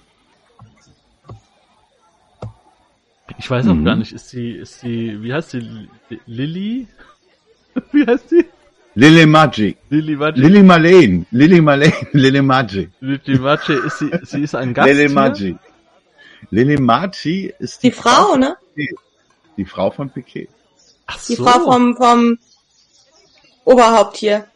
[3.38, 3.84] Ich weiß auch Mhm.
[3.84, 6.86] gar nicht, ist sie, ist sie, wie heißt sie, Li- Lilly?
[7.90, 8.44] Wie heißt sie?
[8.94, 9.76] Lily Magic.
[9.90, 10.40] Lilly Maci.
[10.40, 11.26] Lily Marlene.
[11.32, 12.06] Lily Marlene.
[12.12, 12.90] Lily Magic.
[13.00, 15.58] Lilly Maci, ist sie, sie ist ein Gast Lily hier?
[16.50, 18.56] Lily Maci ist Die Frau, ne?
[19.56, 20.48] Die Frau von Piquet.
[21.06, 21.44] Ach Die so.
[21.44, 22.38] Frau vom, vom
[23.64, 24.46] Oberhaupt hier.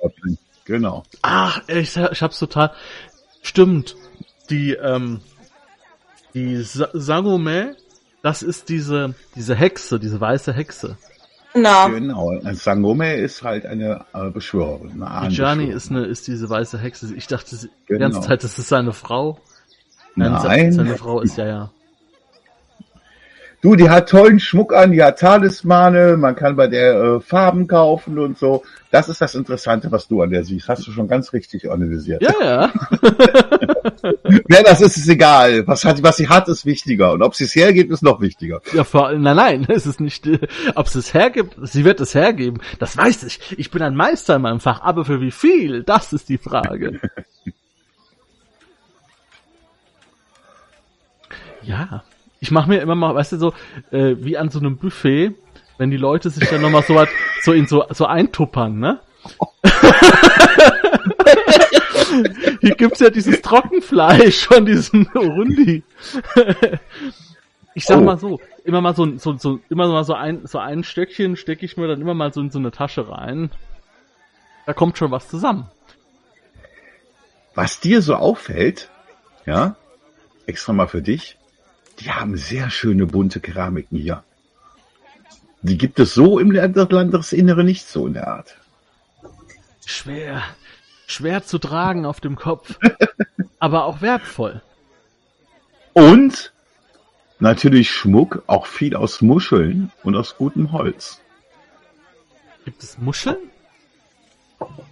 [0.65, 1.03] Genau.
[1.23, 2.73] Ach, ich, ich hab's total.
[3.43, 3.97] Stimmt.
[4.51, 5.21] Die, ähm,
[6.35, 7.77] die Sa Sagome,
[8.23, 10.97] das ist diese, diese Hexe, diese weiße Hexe.
[11.55, 11.89] Genau.
[11.89, 12.31] Genau.
[12.45, 15.03] Ein Sangome ist halt eine äh, Beschwörerin.
[15.03, 15.71] Eine Die Ahnenbeschwörerin.
[15.71, 17.15] ist eine, ist diese weiße Hexe.
[17.15, 18.01] Ich dachte sie- die Genau.
[18.11, 19.39] ganze Zeit, das ist seine Frau.
[20.15, 20.73] Nein.
[20.73, 21.71] Seine Frau ist ja, ja.
[23.61, 27.67] Du, die hat tollen Schmuck an, die hat Talismane, man kann bei der äh, Farben
[27.67, 28.63] kaufen und so.
[28.93, 30.69] Das ist das Interessante, was du an der siehst.
[30.69, 32.23] Hast du schon ganz richtig analysiert.
[32.23, 32.73] Ja, ja.
[34.47, 35.67] Wer das ist, ist egal.
[35.67, 37.11] Was, hat, was sie hat, ist wichtiger.
[37.13, 38.61] Und ob sie es hergibt, ist noch wichtiger.
[38.73, 42.15] Ja, vor, nein, nein, es ist nicht, äh, ob es es hergibt, sie wird es
[42.15, 43.41] hergeben, das weiß ich.
[43.59, 47.01] Ich bin ein Meister in meinem Fach, aber für wie viel, das ist die Frage.
[51.63, 52.05] ja,
[52.41, 53.53] ich mache mir immer mal, weißt du, so
[53.91, 55.33] äh, wie an so einem Buffet,
[55.79, 57.09] wenn die Leute sich dann nochmal so was,
[57.43, 59.01] so in so, so eintuppern, ne?
[62.61, 65.83] Hier gibt's ja dieses Trockenfleisch von diesem Urundi.
[67.75, 68.01] Ich sag Oh.
[68.01, 71.65] mal so, immer mal so, so, so, immer mal so ein, so ein Stöckchen stecke
[71.65, 73.51] ich mir dann immer mal so in so eine Tasche rein.
[74.67, 75.69] Da kommt schon was zusammen.
[77.55, 78.91] Was dir so auffällt,
[79.47, 79.77] ja,
[80.47, 81.37] extra mal für dich,
[82.01, 84.23] die haben sehr schöne bunte Keramiken hier.
[85.63, 88.57] Die gibt es so im Landesinnere nicht so in der Art.
[89.85, 90.43] Schwer,
[91.07, 92.79] schwer zu tragen auf dem Kopf,
[93.59, 94.63] aber auch wertvoll.
[95.95, 96.53] Und
[97.41, 101.21] natürlich Schmuck, auch viel aus Muscheln und aus gutem Holz.
[102.65, 103.39] Gibt es Muscheln?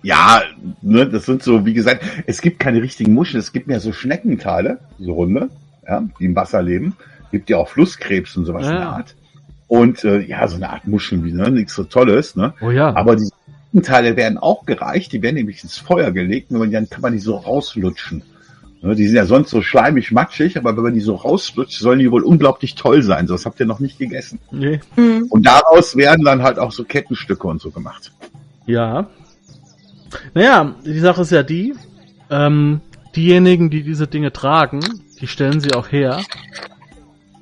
[0.02, 0.42] Ja,
[0.82, 3.92] ne, das sind so, wie gesagt, es gibt keine richtigen Muscheln, es gibt mehr so
[3.92, 5.50] Schneckentale, so runde,
[5.88, 6.96] ja, die im Wasser leben.
[7.32, 8.70] Gibt ja auch Flusskrebs und sowas Ja.
[8.70, 9.14] in der Art.
[9.68, 12.54] Und äh, ja, so eine Art Muscheln wie, ne, nichts so Tolles, ne?
[12.60, 12.94] Oh ja.
[12.94, 17.02] Aber die Teile werden auch gereicht, die werden nämlich ins Feuer gelegt und dann kann
[17.02, 18.22] man die so rauslutschen.
[18.80, 21.98] Ne, Die sind ja sonst so schleimig matschig, aber wenn man die so rauslutscht, sollen
[21.98, 23.26] die wohl unglaublich toll sein.
[23.26, 24.38] So, das habt ihr noch nicht gegessen.
[24.52, 24.80] Nee.
[24.94, 25.26] Hm.
[25.30, 28.12] Und daraus werden dann halt auch so Kettenstücke und so gemacht.
[28.66, 29.08] Ja.
[30.34, 31.74] Naja, die Sache ist ja die,
[32.30, 32.80] ähm,
[33.16, 34.80] diejenigen, die diese Dinge tragen,
[35.20, 36.20] die stellen sie auch her.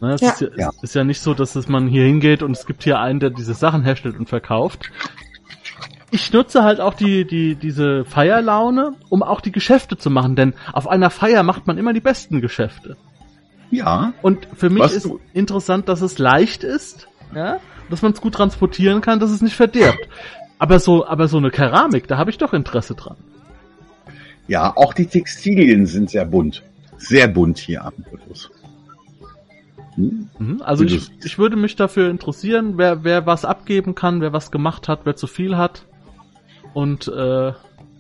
[0.01, 0.31] Ne, es Ja.
[0.31, 0.71] ist, ja, Ja.
[0.83, 3.31] ist ja nicht so, dass es man hier hingeht und es gibt hier einen, der
[3.31, 4.91] diese Sachen herstellt und verkauft.
[6.11, 10.55] Ich nutze halt auch die, die, diese Feierlaune, um auch die Geschäfte zu machen, denn
[10.73, 12.97] auf einer Feier macht man immer die besten Geschäfte.
[13.71, 17.59] Ja, Und für mich Was ist du- interessant, dass es leicht ist, ja,
[17.91, 20.09] dass man es gut transportieren kann, dass es nicht verdirbt.
[20.59, 23.17] Aber so, aber so eine Keramik, da habe ich doch Interesse dran.
[24.47, 26.63] ja, auch die Textilien sind sehr bunt.
[27.09, 28.51] Sehr bunt hier am Fotos.
[29.97, 30.63] Hm?
[30.65, 34.89] Also ich, ich würde mich dafür interessieren, wer, wer was abgeben kann, wer was gemacht
[34.89, 35.85] hat, wer zu viel hat.
[36.73, 37.53] Und äh,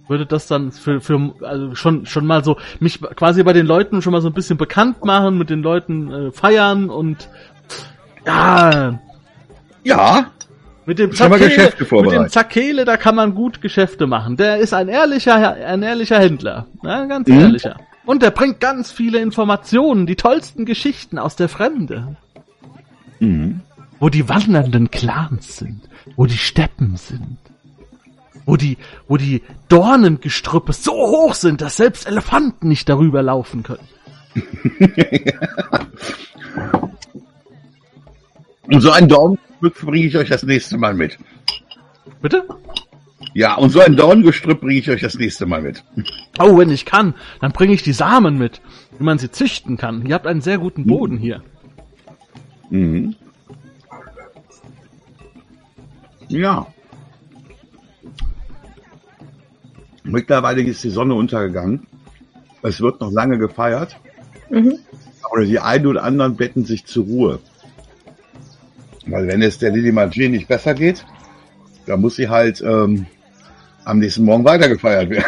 [0.09, 4.03] würde das dann für, für also schon, schon mal so, mich quasi bei den Leuten
[4.03, 7.29] schon mal so ein bisschen bekannt machen, mit den Leuten äh, feiern und
[8.27, 8.99] ja,
[9.85, 10.31] Ja,
[10.87, 14.37] Mit dem Zakele, mit dem Zakele, da kann man gut Geschäfte machen.
[14.37, 16.67] Der ist ein ehrlicher, ein ehrlicher Händler.
[16.83, 17.41] Ja, ganz Mhm.
[17.41, 17.77] ehrlicher.
[18.07, 22.17] Und der bringt ganz viele Informationen, die tollsten Geschichten aus der Fremde.
[23.19, 23.61] mhm.
[24.01, 25.89] Wo die wandernden Clans sind.
[26.17, 27.39] Wo die Steppen sind.
[28.45, 28.77] Wo die,
[29.09, 33.89] wo die Dornengestrüppe so hoch sind, dass selbst Elefanten nicht darüber laufen können.
[38.67, 41.17] und so ein Dorngestrüpp bringe ich euch das nächste Mal mit.
[42.21, 42.45] Bitte?
[43.35, 45.83] Ja, und so ein Dorngestrüpp bringe ich euch das nächste Mal mit.
[46.39, 48.63] Oh, wenn ich kann, dann bringe ich die Samen mit,
[48.97, 50.07] wie man sie züchten kann.
[50.07, 51.43] Ihr habt einen sehr guten Boden hier.
[52.71, 53.17] Mhm.
[56.29, 56.67] Ja.
[60.05, 61.87] Mittlerweile ist die Sonne untergegangen.
[62.63, 63.97] Es wird noch lange gefeiert.
[64.49, 64.79] Mhm.
[65.33, 67.41] Oder die einen oder anderen betten sich zur Ruhe.
[69.07, 71.05] Weil wenn es der Lili Margin nicht besser geht,
[71.87, 73.07] dann muss sie halt ähm,
[73.85, 75.25] am nächsten Morgen weiter gefeiert werden.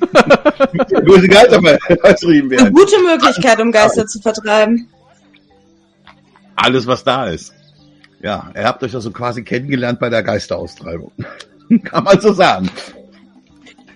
[1.04, 1.60] Böse Geister
[2.00, 2.74] vertrieben Eine werden.
[2.74, 4.88] gute Möglichkeit, um Geister zu vertreiben.
[6.56, 7.52] Alles, was da ist.
[8.22, 11.12] Ja, ihr habt euch also quasi kennengelernt bei der Geisteraustreibung.
[11.84, 12.70] Kann man so sagen.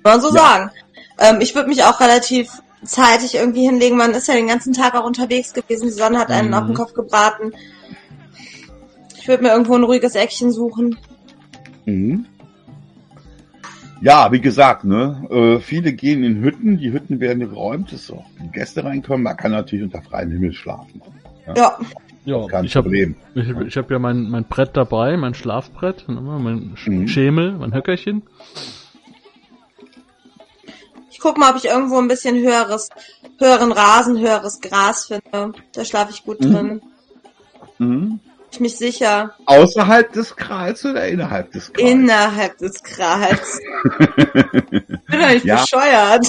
[0.03, 0.35] Kann man so Ja.
[0.43, 0.71] sagen.
[1.19, 2.51] Ähm, ich würde mich auch relativ
[2.85, 3.97] zeitig irgendwie hinlegen.
[3.97, 5.87] Man ist ja den ganzen Tag auch unterwegs gewesen.
[5.87, 6.55] Die Sonne hat einen Mhm.
[6.55, 7.53] auf den Kopf gebraten.
[9.19, 10.97] Ich würde mir irgendwo ein ruhiges Eckchen suchen.
[11.87, 12.27] Mhm.
[14.01, 18.25] Ja, wie gesagt, ne, äh, viele gehen in Hütten, die Hütten werden geräumt, dass auch
[18.41, 19.25] die Gäste reinkommen.
[19.25, 21.03] Man kann natürlich unter freiem Himmel schlafen.
[21.57, 21.79] Ja,
[22.25, 23.17] Ja, Kein ich habe Problem.
[23.35, 27.09] ich, ich hab ja mein, mein Brett dabei, mein Schlafbrett, ne, mein Mhm.
[27.09, 28.23] Schemel, mein Höckerchen.
[31.11, 32.91] ich guck mal, ob ich irgendwo ein bisschen höheres,
[33.41, 35.55] höheren Rasen, höheres Gras finde.
[35.73, 36.53] Da schlafe ich gut Mhm.
[36.53, 36.83] drin.
[37.79, 38.21] Mhm.
[38.51, 39.35] Ich mich sicher.
[39.47, 41.91] Außerhalb des Krals oder innerhalb des Krals?
[41.91, 43.61] Innerhalb des Krals.
[43.99, 45.61] bin doch nicht Ja.
[45.61, 46.27] bescheuert.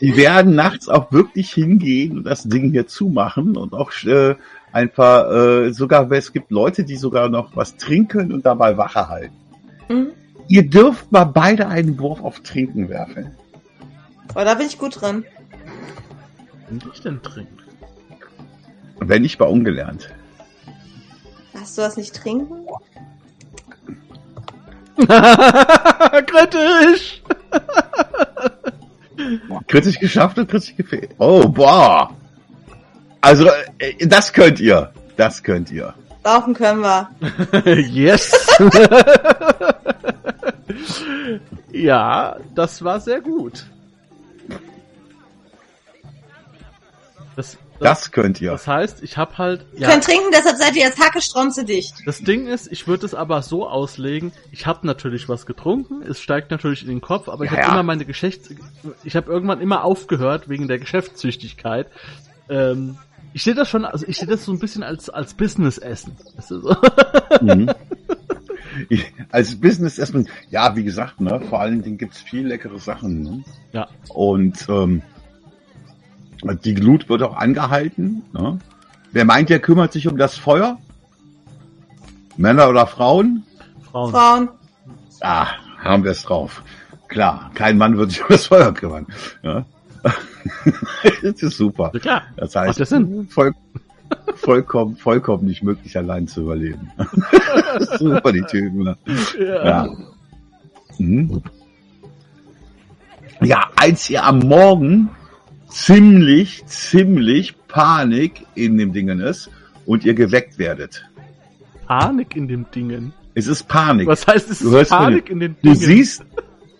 [0.00, 4.34] Die werden nachts auch wirklich hingehen und das Ding hier zumachen und auch äh,
[4.72, 9.36] einfach äh, sogar, es gibt Leute, die sogar noch was trinken und dabei Wache halten.
[9.88, 10.08] Mhm.
[10.48, 13.36] Ihr dürft mal beide einen Wurf auf Trinken werfen.
[14.34, 15.24] Oh, da bin ich gut drin.
[16.68, 17.58] Was ich denn trinken?
[18.98, 20.10] Wenn nicht, war ungelernt.
[21.54, 22.66] Hast du was nicht trinken?
[26.26, 27.22] Kritisch!
[29.68, 31.10] Kritisch geschafft und kritisch gefehlt.
[31.18, 32.14] Oh, boah.
[33.20, 34.92] Also, äh, das könnt ihr.
[35.16, 35.94] Das könnt ihr.
[36.24, 37.10] Laufen können wir.
[37.90, 38.32] yes!
[41.72, 43.66] ja, das war sehr gut.
[47.36, 48.52] Das, das, Das könnt ihr.
[48.52, 49.66] das heißt, ich habe halt.
[49.72, 51.94] Wir können trinken, deshalb seid ihr jetzt hackestromze dicht.
[52.06, 56.20] Das Ding ist, ich würde es aber so auslegen, ich habe natürlich was getrunken, es
[56.20, 57.72] steigt natürlich in den Kopf, aber ich Ja, habe ja.
[57.74, 58.50] immer meine Geschäfts...
[59.04, 61.86] Ich habe irgendwann immer aufgehört wegen der Geschäftszüchtigkeit.
[62.48, 62.96] Ähm,
[63.34, 66.16] ich sehe das schon, also ich sehe das so ein bisschen als, als Business-Essen.
[66.36, 66.76] Weißt du, so?
[67.40, 67.70] Mhm.
[68.88, 73.22] Ich, als Business erstmal, ja, wie gesagt, ne, vor allen Dingen gibt's viel leckere Sachen.
[73.22, 73.44] Ne?
[73.72, 73.88] Ja.
[74.08, 75.02] Und ähm,
[76.42, 78.22] die Glut wird auch angehalten.
[78.32, 78.58] Ne?
[79.12, 80.78] Wer meint, der kümmert sich um das Feuer?
[82.36, 83.44] Männer oder Frauen?
[83.90, 84.10] Frauen.
[84.10, 84.48] Frauen.
[85.20, 85.48] Ah,
[85.82, 86.62] haben wir es drauf.
[87.08, 89.06] Klar, kein Mann wird sich um das Feuer kümmern.
[89.42, 89.64] Ja?
[91.22, 91.90] das ist super.
[91.94, 92.22] Ja, klar.
[92.36, 93.28] Das Macht heißt, ja Sinn.
[93.28, 93.52] voll,
[94.36, 96.90] vollkommen, vollkommen nicht möglich, allein zu überleben.
[97.98, 98.84] super, die Typen.
[98.84, 98.96] Ne?
[99.38, 99.88] Ja.
[100.98, 101.42] Mhm.
[103.42, 105.10] Ja, als ihr am Morgen
[105.72, 109.50] ziemlich, ziemlich Panik in dem Dingen ist
[109.86, 111.04] und ihr geweckt werdet.
[111.86, 113.12] Panik in dem Dingen.
[113.34, 114.06] Es ist Panik.
[114.06, 115.76] Was heißt es Du ist hörst Panik in den Du Dingen?
[115.76, 116.24] siehst,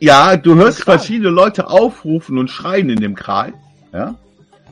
[0.01, 3.55] ja, du hörst verschiedene Leute aufrufen und schreien in dem Kral,
[3.93, 4.15] ja.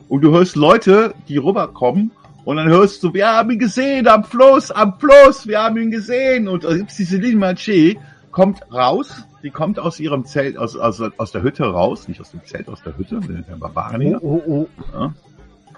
[0.07, 2.11] Und du hörst Leute, die rüberkommen
[2.43, 5.91] und dann hörst du, wir haben ihn gesehen am Fluss, am Fluss, wir haben ihn
[5.91, 6.47] gesehen.
[6.47, 7.97] Und da gibt's diese Maché,
[8.31, 12.31] kommt raus, die kommt aus ihrem Zelt, aus, aus, aus der Hütte raus, nicht aus
[12.31, 14.23] dem Zelt, aus der Hütte, der Barbaren hier.
[14.23, 15.13] Oh, oh, Ja.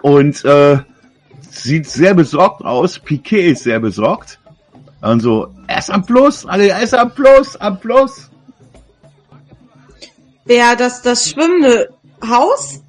[0.01, 0.79] Und äh,
[1.49, 2.99] sieht sehr besorgt aus.
[2.99, 4.39] Piquet ist sehr besorgt.
[5.01, 8.29] Und so, er ist am Fluss, alle, er ist am Fluss, am Fluss.
[10.45, 11.89] Wer das, das schwimmende
[12.25, 12.81] Haus?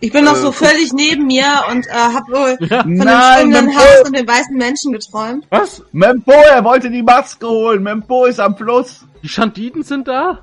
[0.00, 2.66] Ich bin noch Äh, so völlig neben mir und äh, hab wohl oh.
[2.66, 5.46] Von dem Nein, schwimmenden Mempo, Haus und den weißen Menschen geträumt.
[5.50, 5.82] Was?
[5.92, 7.82] Mempo, er wollte die Maske holen.
[7.82, 9.04] Mempo ist am Fluss.
[9.22, 10.42] Die Schandiden sind da?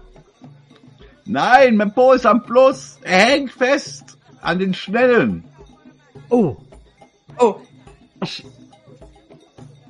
[1.25, 2.99] Nein, Mempo ist am Fluss.
[3.01, 5.43] Er hängt fest an den Schnellen.
[6.29, 6.57] Oh,
[7.37, 7.55] Oh,
[8.23, 8.45] ich.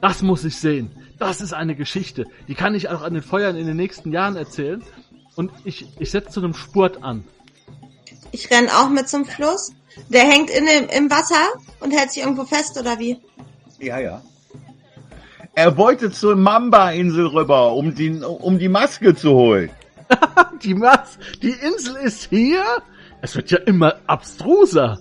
[0.01, 0.91] Das muss ich sehen.
[1.19, 2.25] Das ist eine Geschichte.
[2.47, 4.83] Die kann ich auch an den Feuern in den nächsten Jahren erzählen.
[5.35, 7.23] Und ich, ich setze zu einem Spurt an.
[8.31, 9.73] Ich renn auch mit zum Fluss.
[10.09, 13.19] Der hängt in dem, im Wasser und hält sich irgendwo fest, oder wie?
[13.79, 14.21] Ja, ja.
[15.53, 19.69] Er wollte zur Mamba-Insel rüber, um die, um die Maske zu holen.
[20.61, 22.63] Die Mas, die Insel ist hier?
[23.21, 24.99] Es wird ja immer abstruser.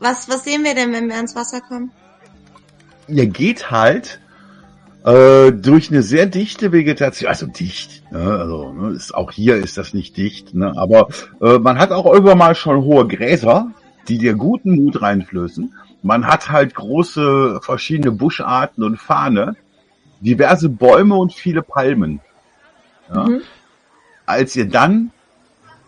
[0.00, 1.92] Was, was sehen wir denn, wenn wir ans Wasser kommen?
[3.08, 4.20] ihr geht halt
[5.04, 9.76] äh, durch eine sehr dichte Vegetation, also dicht, ne, also ne, ist, auch hier ist
[9.76, 11.08] das nicht dicht, ne, aber
[11.40, 13.72] äh, man hat auch irgendwann mal schon hohe Gräser,
[14.08, 15.74] die dir guten Mut reinflößen.
[16.02, 19.56] Man hat halt große verschiedene Buscharten und Fahne,
[20.20, 22.20] diverse Bäume und viele Palmen.
[23.12, 23.24] Ja.
[23.24, 23.42] Mhm.
[24.26, 25.10] Als ihr dann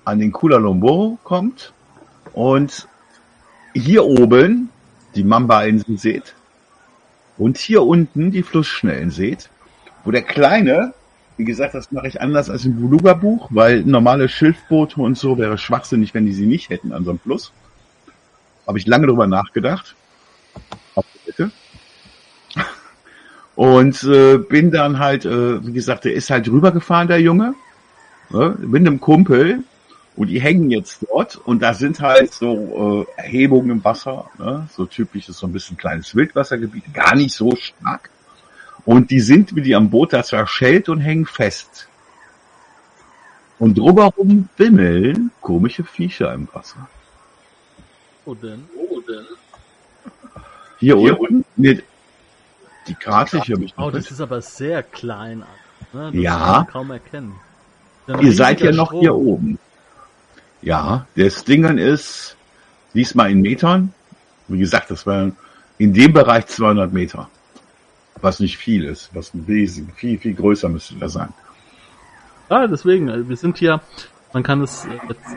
[0.05, 1.73] an den Kula Lomboro kommt
[2.33, 2.89] und
[3.75, 4.71] hier oben
[5.15, 6.35] die Mamba-Insel seht,
[7.37, 9.51] und hier unten die Flussschnellen seht,
[10.05, 10.95] wo der kleine,
[11.37, 15.59] wie gesagt, das mache ich anders als im Buluga-Buch, weil normale Schilfboote und so wäre
[15.59, 17.53] schwachsinnig, wenn die sie nicht hätten an so einem Fluss.
[18.67, 19.95] Habe ich lange drüber nachgedacht.
[23.57, 27.55] Und äh, bin dann halt, äh, wie gesagt, der ist halt rübergefahren, der Junge,
[28.31, 29.63] ne, mit einem Kumpel.
[30.17, 34.69] Und die hängen jetzt dort und da sind halt so äh, Erhebungen im Wasser, ne?
[34.73, 38.11] so typisches, so ein bisschen kleines Wildwassergebiet, gar nicht so stark.
[38.85, 41.89] Und die sind wie die am Boot da zerschellt und hängen fest.
[43.59, 46.89] Und drumherum wimmeln komische Viecher im Wasser.
[48.25, 48.69] Wo denn?
[48.77, 49.25] Wo denn?
[50.79, 51.81] Hier, unten, nee,
[52.87, 55.45] die Karte, ich habe ich Oh, das ist aber sehr klein.
[55.93, 56.11] Ne?
[56.13, 56.37] Das Ja.
[56.37, 57.35] kann man kaum erkennen.
[58.21, 59.01] Ihr seid ja noch Strom.
[59.01, 59.59] hier oben.
[60.65, 62.37] Ja, das Dingen ist
[62.95, 63.93] diesmal in Metern.
[64.49, 65.37] Wie gesagt, das waren
[65.79, 67.29] in dem Bereich 200 Meter.
[68.21, 71.29] Was nicht viel ist, was ein Wesen, viel, viel größer müsste das sein.
[72.49, 73.81] Ja, deswegen, also wir sind hier,
[74.33, 75.37] man kann es äh, jetzt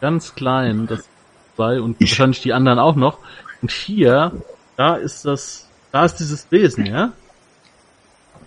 [0.00, 1.08] ganz klein, das
[1.56, 3.18] zwei und Ich- wahrscheinlich die anderen auch noch.
[3.62, 4.32] Und hier,
[4.76, 7.12] da ist das, da ist dieses Wesen, ja?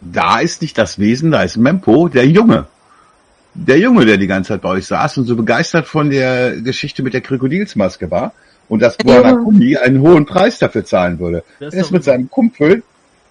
[0.01, 2.67] Da ist nicht das Wesen, da ist Mempo, der Junge.
[3.54, 7.04] Der Junge, der die ganze Zeit bei euch saß und so begeistert von der Geschichte
[7.04, 8.34] mit der Krokodilsmaske war
[8.70, 9.22] und dass Junge.
[9.22, 11.43] Buonakumi einen hohen Preis dafür zahlen würde.
[11.60, 12.84] Der ist mit seinem Kumpel,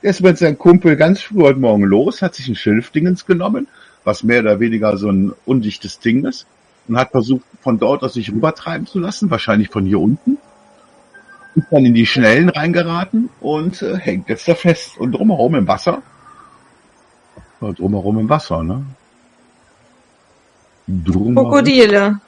[0.02, 3.66] der ist mit seinem Kumpel ganz früh heute Morgen los, hat sich ein Schilfdingens genommen,
[4.04, 6.46] was mehr oder weniger so ein undichtes Ding ist,
[6.88, 10.36] und hat versucht, von dort aus sich rübertreiben zu lassen, wahrscheinlich von hier unten.
[11.54, 14.98] Ist dann in die Schnellen reingeraten und äh, hängt jetzt da fest.
[14.98, 16.02] Und drumherum im Wasser.
[17.60, 18.84] Ja, drumherum im Wasser, ne?
[21.04, 21.34] Drumherum.
[21.34, 22.20] Krokodile.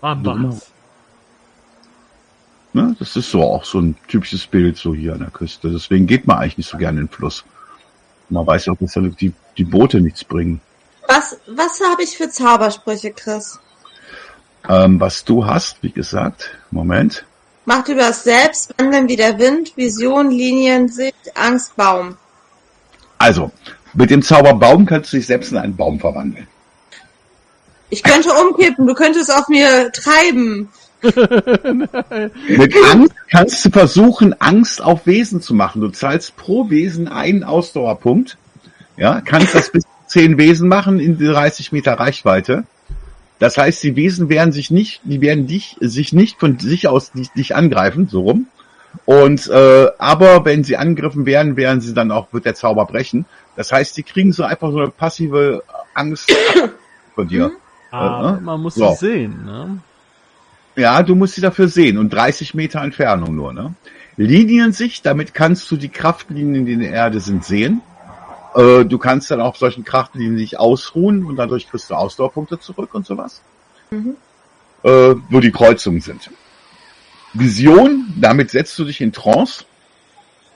[0.00, 0.70] Bambas.
[2.72, 2.94] Ne?
[2.98, 5.70] Das ist so auch so ein typisches Bild so hier an der Küste.
[5.70, 7.44] Deswegen geht man eigentlich nicht so gerne in den Fluss.
[8.28, 10.60] Man weiß auch, dass da die, die Boote nichts bringen.
[11.08, 13.58] Was, was habe ich für Zaubersprüche, Chris?
[14.68, 17.24] Ähm, was du hast, wie gesagt, Moment.
[17.64, 22.16] Macht über das Selbst, Wandeln wie der Wind, Vision, Linien, Sicht, Angst, Baum.
[23.18, 23.50] Also,
[23.94, 26.46] mit dem Zauberbaum kannst du dich selbst in einen Baum verwandeln.
[27.90, 30.68] Ich könnte umkippen, du könntest auf mir treiben.
[31.02, 35.80] Mit Angst kannst du versuchen, Angst auf Wesen zu machen.
[35.80, 38.38] Du zahlst pro Wesen einen Ausdauerpunkt.
[38.96, 42.64] Ja, kannst das bis zu zehn Wesen machen in 30 Meter Reichweite.
[43.38, 47.12] Das heißt, die Wesen werden sich nicht, die werden dich, sich nicht von sich aus
[47.12, 48.46] dich, dich angreifen, so rum.
[49.04, 53.26] Und äh, aber wenn sie angegriffen werden, werden sie dann auch, wird der Zauber brechen.
[53.54, 55.62] Das heißt, die kriegen so einfach so eine passive
[55.92, 56.32] Angst
[57.14, 57.52] von dir.
[57.90, 58.90] Aber Äh, man muss so.
[58.90, 59.78] sie sehen, ne?
[60.76, 63.74] Ja, du musst sie dafür sehen und 30 Meter Entfernung nur, ne?
[64.18, 67.82] Liniensicht, damit kannst du die Kraftlinien, die in der Erde sind, sehen.
[68.54, 72.94] Äh, du kannst dann auf solchen Kraftlinien dich ausruhen und dadurch kriegst du Ausdauerpunkte zurück
[72.94, 73.42] und sowas.
[73.90, 74.16] Mhm.
[74.82, 76.30] Äh, wo die Kreuzungen sind.
[77.34, 79.64] Vision, damit setzt du dich in Trance,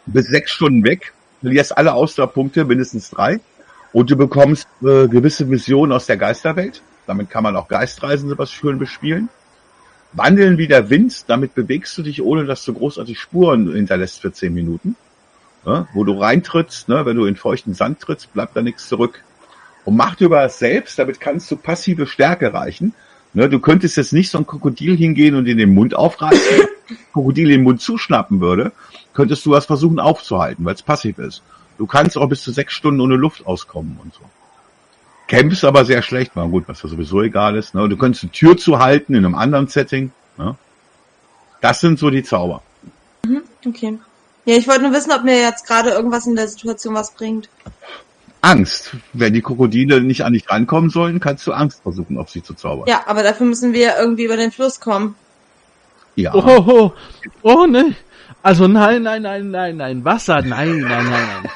[0.07, 3.41] bist sechs Stunden weg, verlierst alle Ausdauerpunkte, mindestens drei,
[3.93, 6.83] und du bekommst äh, gewisse Visionen aus der Geisterwelt.
[7.11, 9.30] Damit kann man auch Geistreisende was schön bespielen.
[10.12, 14.32] Wandeln wie der Wind, damit bewegst du dich, ohne dass du großartig Spuren hinterlässt für
[14.32, 14.94] zehn Minuten.
[15.66, 15.88] Ne?
[15.92, 17.04] Wo du reintrittst, ne?
[17.04, 19.24] wenn du in feuchten Sand trittst, bleibt da nichts zurück.
[19.84, 22.94] Und Macht über das Selbst, damit kannst du passive Stärke reichen.
[23.32, 23.48] Ne?
[23.48, 26.68] Du könntest jetzt nicht so ein Krokodil hingehen und in den Mund aufreißen.
[27.12, 28.70] Krokodil den Mund zuschnappen würde,
[29.14, 31.42] könntest du was versuchen aufzuhalten, weil es passiv ist.
[31.76, 34.20] Du kannst auch bis zu sechs Stunden ohne Luft auskommen und so.
[35.31, 37.72] Kämpfst aber sehr schlecht, war gut, was ja sowieso egal ist.
[37.72, 37.89] Ne?
[37.89, 40.11] Du könntest die Tür zuhalten in einem anderen Setting.
[40.37, 40.57] Ne?
[41.61, 42.62] Das sind so die Zauber.
[43.64, 43.97] Okay.
[44.45, 47.49] Ja, ich wollte nur wissen, ob mir jetzt gerade irgendwas in der Situation was bringt.
[48.41, 48.97] Angst.
[49.12, 52.55] Wenn die Krokodile nicht an dich rankommen sollen, kannst du Angst versuchen, auf sie zu
[52.55, 52.89] zaubern.
[52.89, 55.14] Ja, aber dafür müssen wir irgendwie über den Fluss kommen.
[56.16, 56.35] Ja.
[56.35, 56.93] Oh, oh, oh,
[57.43, 57.95] oh, ne.
[58.43, 60.05] Also nein, nein, nein, nein, nein.
[60.05, 61.51] Wasser, nein, nein, nein,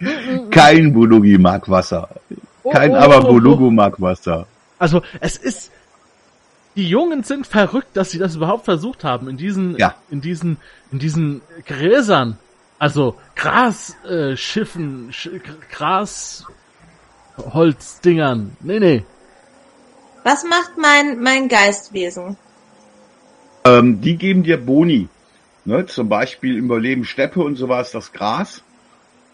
[0.00, 0.50] nein.
[0.50, 2.08] Kein Bulugi mag Wasser.
[2.62, 3.28] Oh, Kein oh, oh, oh.
[3.28, 4.46] Bulugu mag Wasser.
[4.78, 5.70] Also es ist.
[6.76, 9.96] Die Jungen sind verrückt, dass sie das überhaupt versucht haben in diesen, Ja.
[10.08, 10.56] in diesen,
[10.92, 12.38] in diesen Gräsern.
[12.78, 15.28] Also Grasschiffen, äh, Schiffen, Sch
[15.70, 16.46] Gras
[17.36, 18.56] Holzdingern.
[18.60, 19.04] Nee, nee.
[20.22, 22.36] Was macht mein, mein Geistwesen?
[23.64, 25.08] Ähm, die geben dir Boni.
[25.64, 25.86] Ne?
[25.86, 28.62] Zum Beispiel im Überleben Steppe und sowas, das Gras.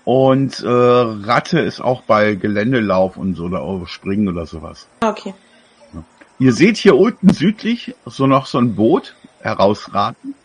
[0.07, 4.87] Und äh, Ratte ist auch bei Geländelauf und so oder Springen oder sowas.
[5.01, 5.35] Okay.
[6.39, 10.37] Ihr seht hier unten südlich so noch so ein Boot herausraten.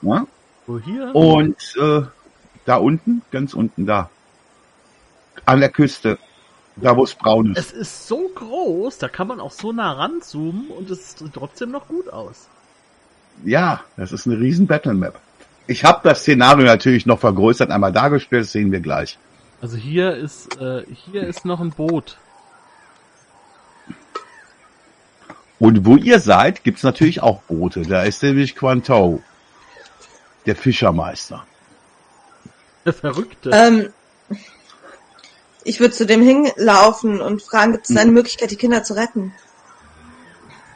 [0.00, 0.26] Ja?
[0.66, 1.14] Wo hier?
[1.14, 2.04] Und äh,
[2.64, 4.08] da unten, ganz unten da.
[5.44, 6.18] An der Küste.
[6.76, 7.58] Da wo es braun ist.
[7.58, 11.70] Es ist so groß, da kann man auch so nah ranzoomen und es sieht trotzdem
[11.70, 12.48] noch gut aus.
[13.44, 15.20] Ja, das ist eine riesen Battle Map.
[15.70, 19.18] Ich habe das Szenario natürlich noch vergrößert, einmal dargestellt, das sehen wir gleich.
[19.62, 22.18] Also hier ist, äh, hier ist noch ein Boot.
[25.60, 27.82] Und wo ihr seid, gibt's natürlich auch Boote.
[27.82, 29.22] Da ist nämlich Quantou,
[30.44, 31.46] der Fischermeister.
[32.84, 33.50] Der Verrückte.
[33.52, 33.92] Ähm,
[35.62, 39.34] ich würde zu dem hinlaufen und fragen, gibt es eine Möglichkeit, die Kinder zu retten?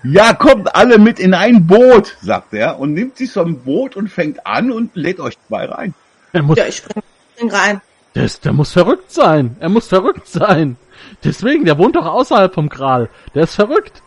[0.04, 3.96] Ja, kommt alle mit in ein Boot, sagt er, und nimmt sich so ein Boot
[3.96, 5.94] und fängt an und lädt euch zwei rein.
[6.32, 7.02] Er muss, Ja, ich spring,
[7.34, 7.80] spring rein.
[8.14, 9.56] der, ist, der muss verrückt sein.
[9.60, 10.76] Er muss verrückt sein.
[11.22, 13.08] Deswegen, der wohnt doch außerhalb vom Gral.
[13.34, 14.02] Der ist verrückt.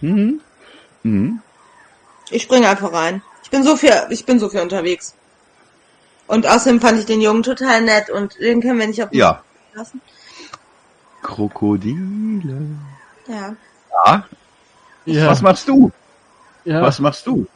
[0.00, 0.40] Mhm.
[1.04, 1.40] Mhm.
[2.30, 3.22] Ich springe einfach rein.
[3.44, 5.14] Ich bin so viel, ich bin so viel unterwegs.
[6.26, 9.18] Und außerdem fand ich den Jungen total nett und den können wir nicht auf den
[9.20, 9.42] Ja.
[9.74, 10.00] lassen.
[11.22, 12.56] Krokodile.
[13.28, 13.54] Ja.
[13.92, 14.24] Ja,
[15.04, 15.90] Ja, was machst du?
[16.64, 16.80] ja.
[16.82, 17.46] Was machst du?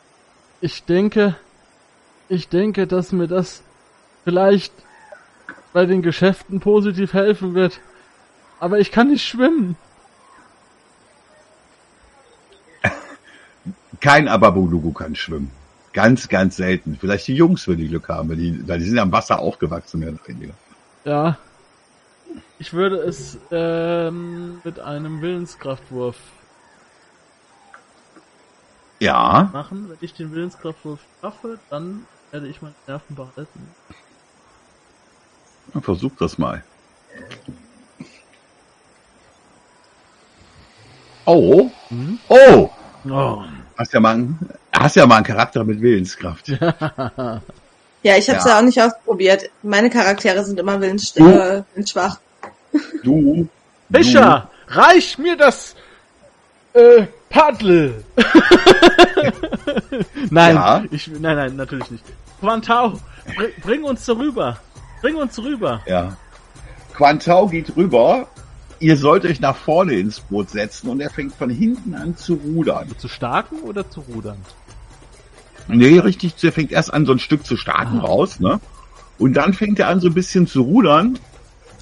[0.61, 1.37] Ich denke,
[2.29, 3.63] ich denke, dass mir das
[4.25, 4.73] vielleicht
[5.73, 7.81] bei den Geschäften positiv helfen wird.
[8.59, 9.77] Aber ich kann nicht schwimmen.
[14.01, 15.51] Kein Ababulugu kann schwimmen.
[15.93, 16.97] Ganz, ganz selten.
[17.01, 20.11] Vielleicht die Jungs, wenn die Glück haben, weil die, die sind am Wasser aufgewachsen, mehr
[20.11, 20.55] oder weniger.
[21.05, 21.39] Ja.
[22.59, 26.17] Ich würde es ähm, mit einem Willenskraftwurf
[28.99, 29.91] Ja, machen.
[29.91, 33.69] Wenn ich den Willenskraftwurf schaffe, dann werde ich meine Nerven behalten.
[35.73, 36.63] dann versuch das mal.
[41.25, 42.19] Oh, Mhm.
[42.29, 42.71] oh,
[43.09, 43.43] Oh.
[43.77, 44.39] hast ja mal, einen-
[44.73, 46.49] hast ja mal einen Charakter mit Willenskraft.
[48.03, 48.51] Ja, ich habe es Ja.
[48.53, 48.59] ja.
[48.59, 49.51] auch nicht ausprobiert.
[49.63, 52.21] Meine Charaktere sind immer willens, äh, willensschwach.
[53.03, 53.49] Du,
[53.93, 55.75] Fischer, reich mir das
[56.75, 58.05] äh, Paddel.
[60.31, 60.85] nein, Ja.
[60.91, 62.05] ich, nein, nein, natürlich nicht.
[62.41, 62.99] Quantau,
[63.37, 64.59] bring, bring uns rüber.
[65.01, 65.83] Bring uns rüber.
[65.87, 66.17] du, ja.
[66.95, 68.27] Quantau geht rüber.
[68.79, 72.35] Ihr sollt euch nach vorne ins Boot setzen und er fängt von hinten an zu
[72.35, 72.89] rudern.
[72.99, 74.37] Zu starken oder zu rudern?
[75.69, 78.05] Nee, richtig, er fängt erst an, so ein Stück zu starten Ah.
[78.05, 78.61] raus, ne?
[79.19, 81.19] Und dann fängt er an, so ein bisschen zu rudern,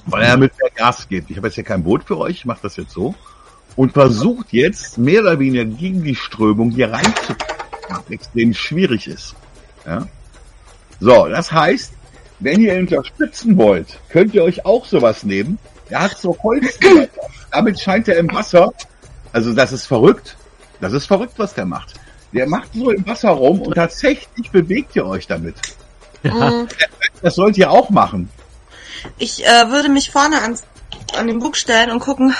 [0.06, 1.30] weil er mit mehr Gas gibt.
[1.30, 3.14] Ich habe jetzt hier kein Boot für euch, ich mache das jetzt so.
[3.76, 7.38] Und versucht jetzt, mehr oder weniger gegen die Strömung hier reinzukommen,
[7.88, 9.34] was extrem schwierig ist.
[9.84, 10.06] Ja?
[11.00, 11.92] So, das heißt,
[12.40, 15.58] wenn ihr ihn unterstützen wollt, könnt ihr euch auch sowas nehmen.
[15.88, 16.78] Er hat so Holz.
[17.50, 18.72] Damit scheint er im Wasser
[19.32, 20.36] Also das ist verrückt.
[20.80, 21.94] Das ist verrückt, was der macht.
[22.32, 25.54] Der macht so im Wasser rum und tatsächlich bewegt ihr euch damit.
[26.22, 26.66] Ja.
[27.22, 28.28] Das sollt ihr auch machen.
[29.18, 30.64] Ich äh, würde mich vorne ans,
[31.16, 32.34] an den Bug stellen und gucken,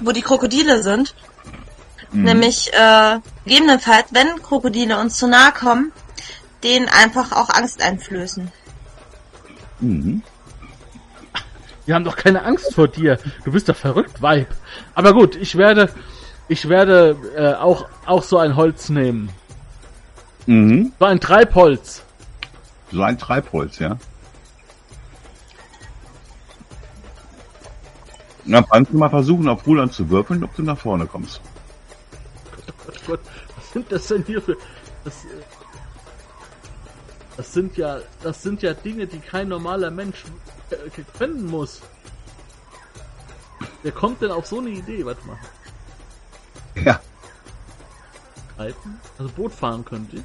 [0.00, 1.14] wo die Krokodile sind.
[2.12, 2.22] Mhm.
[2.24, 5.92] Nämlich äh, gegebenenfalls, wenn Krokodile uns zu nahe kommen,
[6.62, 8.50] denen einfach auch Angst einflößen.
[9.80, 10.22] Mhm.
[11.86, 13.18] die haben doch keine Angst vor dir.
[13.44, 14.46] Du bist doch verrückt, Weib.
[14.94, 15.92] Aber gut, ich werde,
[16.46, 19.30] ich werde äh, auch, auch so ein Holz nehmen.
[20.46, 20.92] Mhm.
[20.98, 22.02] So ein Treibholz.
[22.92, 23.96] So ein Treibholz, ja.
[28.44, 31.40] Na, kannst du mal versuchen, auf Rudern zu würfeln, ob du nach vorne kommst.
[32.86, 33.20] Gott, Gott,
[33.56, 34.56] was sind das denn hier für...
[35.04, 35.28] Das, äh,
[37.36, 40.24] das sind ja, das sind ja Dinge, die kein normaler Mensch
[40.70, 40.76] äh,
[41.16, 41.80] finden muss.
[43.82, 45.04] Wer kommt denn auf so eine Idee?
[45.04, 45.36] Warte mal.
[46.84, 47.00] Ja.
[48.58, 49.00] Reiten?
[49.18, 50.22] Also Boot fahren könnt ihr?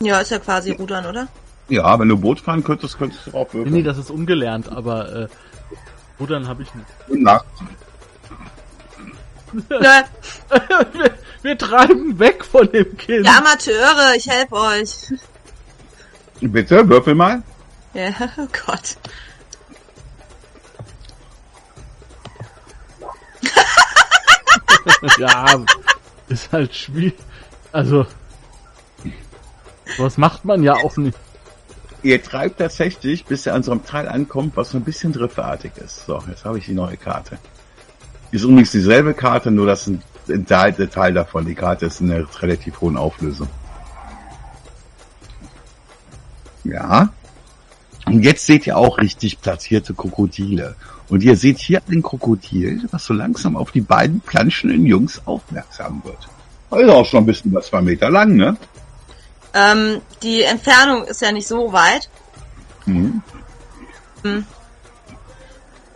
[0.00, 1.28] Ja, ist ja quasi Rudern, oder?
[1.68, 3.72] Ja, wenn du Boot fahren könntest, könntest du Nee, würfeln.
[3.72, 5.28] nee, das ist ungelernt, aber äh,
[6.18, 6.86] Rudern habe ich nicht.
[7.08, 7.42] Na,
[9.52, 9.62] Nö,
[10.92, 13.24] wir, wir treiben weg von dem Kind.
[13.26, 14.90] ihr Amateure, ich helfe euch.
[16.40, 17.42] bitte, würfel mal.
[17.94, 18.96] Ja, oh Gott.
[25.18, 25.46] Ja,
[26.28, 27.16] ist halt schwierig.
[27.72, 28.06] Also,
[29.98, 31.18] was macht man ja auch nicht.
[32.06, 35.72] Ihr treibt tatsächlich, bis ihr an so einem Teil ankommt, was so ein bisschen driftartig
[35.84, 36.06] ist.
[36.06, 37.36] So, jetzt habe ich die neue Karte.
[38.30, 39.98] Ist übrigens dieselbe Karte, nur das ist
[40.28, 41.46] ein Teil, ein Teil davon.
[41.46, 43.48] Die Karte ist in einer relativ hohen Auflösung.
[46.62, 47.08] Ja.
[48.04, 50.76] Und jetzt seht ihr auch richtig platzierte Krokodile.
[51.08, 56.02] Und ihr seht hier ein Krokodil, was so langsam auf die beiden planschenden Jungs aufmerksam
[56.04, 56.28] wird.
[56.70, 58.56] Also auch schon ein bisschen über zwei Meter lang, ne?
[59.56, 62.10] Ähm, die Entfernung ist ja nicht so weit.
[62.84, 63.22] Mhm.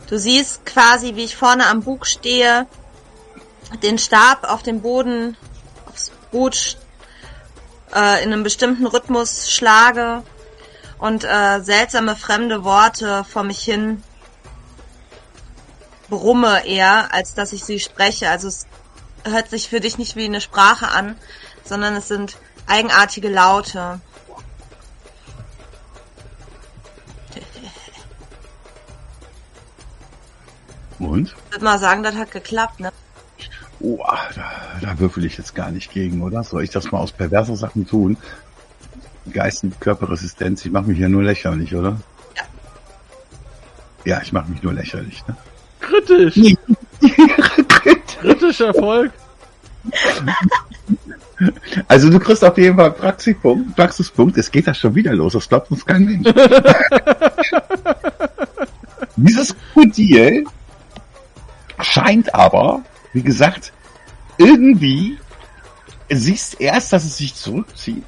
[0.08, 2.66] Du siehst quasi, wie ich vorne am Bug stehe,
[3.82, 5.36] den Stab auf dem Boden,
[5.86, 6.78] aufs Boot
[7.94, 10.22] äh, in einem bestimmten Rhythmus schlage
[10.98, 14.02] und äh, seltsame fremde Worte vor mich hin
[16.08, 18.30] brumme eher, als dass ich sie spreche.
[18.30, 18.66] Also es
[19.24, 21.16] hört sich für dich nicht wie eine Sprache an,
[21.64, 22.36] sondern es sind
[22.70, 24.00] eigenartige Laute.
[30.98, 31.34] Und?
[31.46, 32.92] Ich würde mal sagen, das hat geklappt, ne?
[33.80, 34.04] Oh,
[34.34, 34.52] da,
[34.82, 36.44] da würfel ich jetzt gar nicht gegen, oder?
[36.44, 38.18] Soll ich das mal aus perverse Sachen tun?
[39.32, 41.98] Geist- und Körperresistenz, ich mache mich ja nur lächerlich, oder?
[42.36, 42.42] Ja.
[44.04, 45.36] Ja, ich mache mich nur lächerlich, ne?
[45.80, 46.56] Kritisch.
[48.20, 49.12] Kritisch Erfolg.
[51.88, 54.36] Also du kriegst auf jeden Fall Praxispunkt, Praxispunkt.
[54.36, 56.28] Es geht da schon wieder los, das glaubt uns kein Mensch.
[59.16, 60.45] Dieses Krokodil
[61.80, 62.82] scheint aber,
[63.12, 63.72] wie gesagt,
[64.38, 65.18] irgendwie
[66.11, 68.05] siehst erst, dass es sich zurückzieht,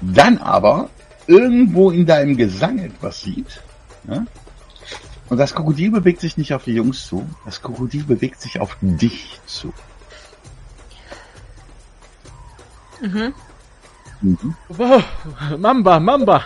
[0.00, 0.88] dann aber
[1.26, 3.62] irgendwo in deinem Gesang etwas sieht.
[4.08, 4.26] Ja?
[5.28, 8.76] Und das Krokodil bewegt sich nicht auf die Jungs zu, das Krokodil bewegt sich auf
[8.80, 9.72] dich zu.
[13.04, 13.34] Mhm.
[14.22, 14.54] Mhm.
[14.68, 15.04] Wow.
[15.58, 16.44] Mamba, Mamba.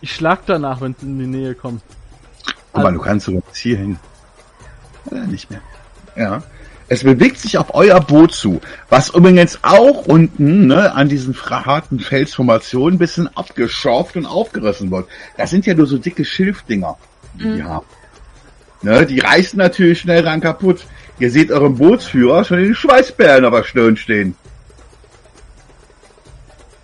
[0.00, 1.82] Ich schlag danach, wenn es in die Nähe kommt.
[2.72, 3.98] Guck mal, du kannst sogar bis hierhin.
[5.10, 5.60] Ja, nicht mehr.
[6.16, 6.42] Ja.
[6.88, 11.98] Es bewegt sich auf euer Boot zu, was übrigens auch unten ne, an diesen harten
[11.98, 15.08] Felsformationen ein bisschen abgeschorft und aufgerissen wird.
[15.36, 16.96] Das sind ja nur so dicke Schilfdinger,
[17.34, 17.86] die die haben.
[18.82, 20.86] Ne, die reißen natürlich schnell ran kaputt.
[21.18, 24.36] Ihr seht eurem Bootsführer schon den Schweißbären auf der Stirn stehen.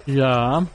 [0.06, 0.66] Ja.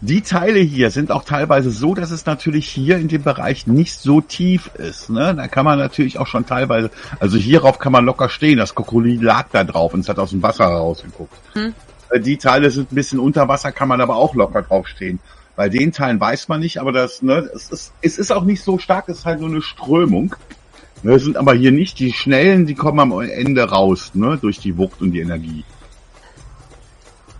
[0.00, 4.00] Die Teile hier sind auch teilweise so, dass es natürlich hier in dem Bereich nicht
[4.00, 5.10] so tief ist.
[5.10, 5.32] Ne?
[5.36, 6.90] Da kann man natürlich auch schon teilweise,
[7.20, 8.58] also hierauf kann man locker stehen.
[8.58, 11.32] Das Krokodil lag da drauf und es hat aus dem Wasser herausgeguckt.
[11.52, 11.72] Hm.
[12.10, 15.20] Äh, Die Teile sind ein bisschen unter Wasser, kann man aber auch locker drauf stehen.
[15.54, 18.64] Bei den Teilen weiß man nicht, aber das, ne, es ist, es ist auch nicht
[18.64, 20.34] so stark, es ist halt nur eine Strömung.
[21.04, 24.58] Ne, es sind aber hier nicht die schnellen, die kommen am Ende raus, ne, durch
[24.58, 25.64] die Wucht und die Energie.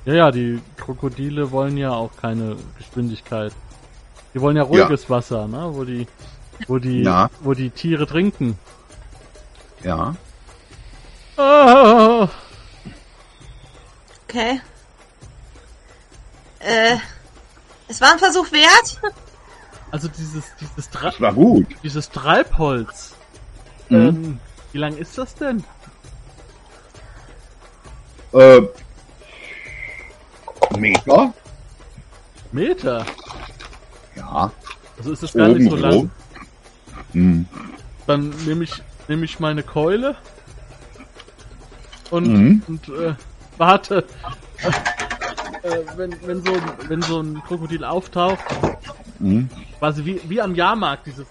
[0.05, 3.53] Ja, ja, die Krokodile wollen ja auch keine Geschwindigkeit.
[4.35, 5.69] Die wollen ja ruhiges Wasser, ne?
[5.73, 6.07] Wo die,
[6.67, 7.31] wo die, Ja.
[7.41, 8.59] wo die Tiere trinken.
[9.83, 10.15] Ja.
[11.37, 12.29] Ah,
[14.29, 14.61] Okay.
[16.61, 16.97] Äh,
[17.89, 19.01] es war ein Versuch wert.
[19.91, 21.67] also dieses, dieses, Tra Das war gut.
[21.83, 23.13] dieses Treibholz.
[23.91, 23.97] Mhm.
[23.99, 24.41] Ähm,
[24.73, 25.63] Wie lang ist das denn?
[28.33, 28.63] Äh,
[30.79, 31.33] Meter?
[32.53, 33.07] Meter.
[34.17, 34.51] Ja.
[34.99, 35.93] Also ist das gar nicht so Oben lang.
[35.95, 36.11] rum.
[37.13, 37.47] Hm.
[38.07, 38.73] Dann nehme ich,
[39.09, 40.17] nehme ich meine Keule
[42.11, 42.63] und, Mhm.
[42.69, 43.15] und äh,
[43.59, 44.05] warte.
[45.63, 48.41] Äh, wenn, wenn, so, ein- wenn so ein Krokodil auftaucht,
[49.19, 49.49] Hm.
[49.79, 51.27] quasi wie, wie am Jahrmarkt dieses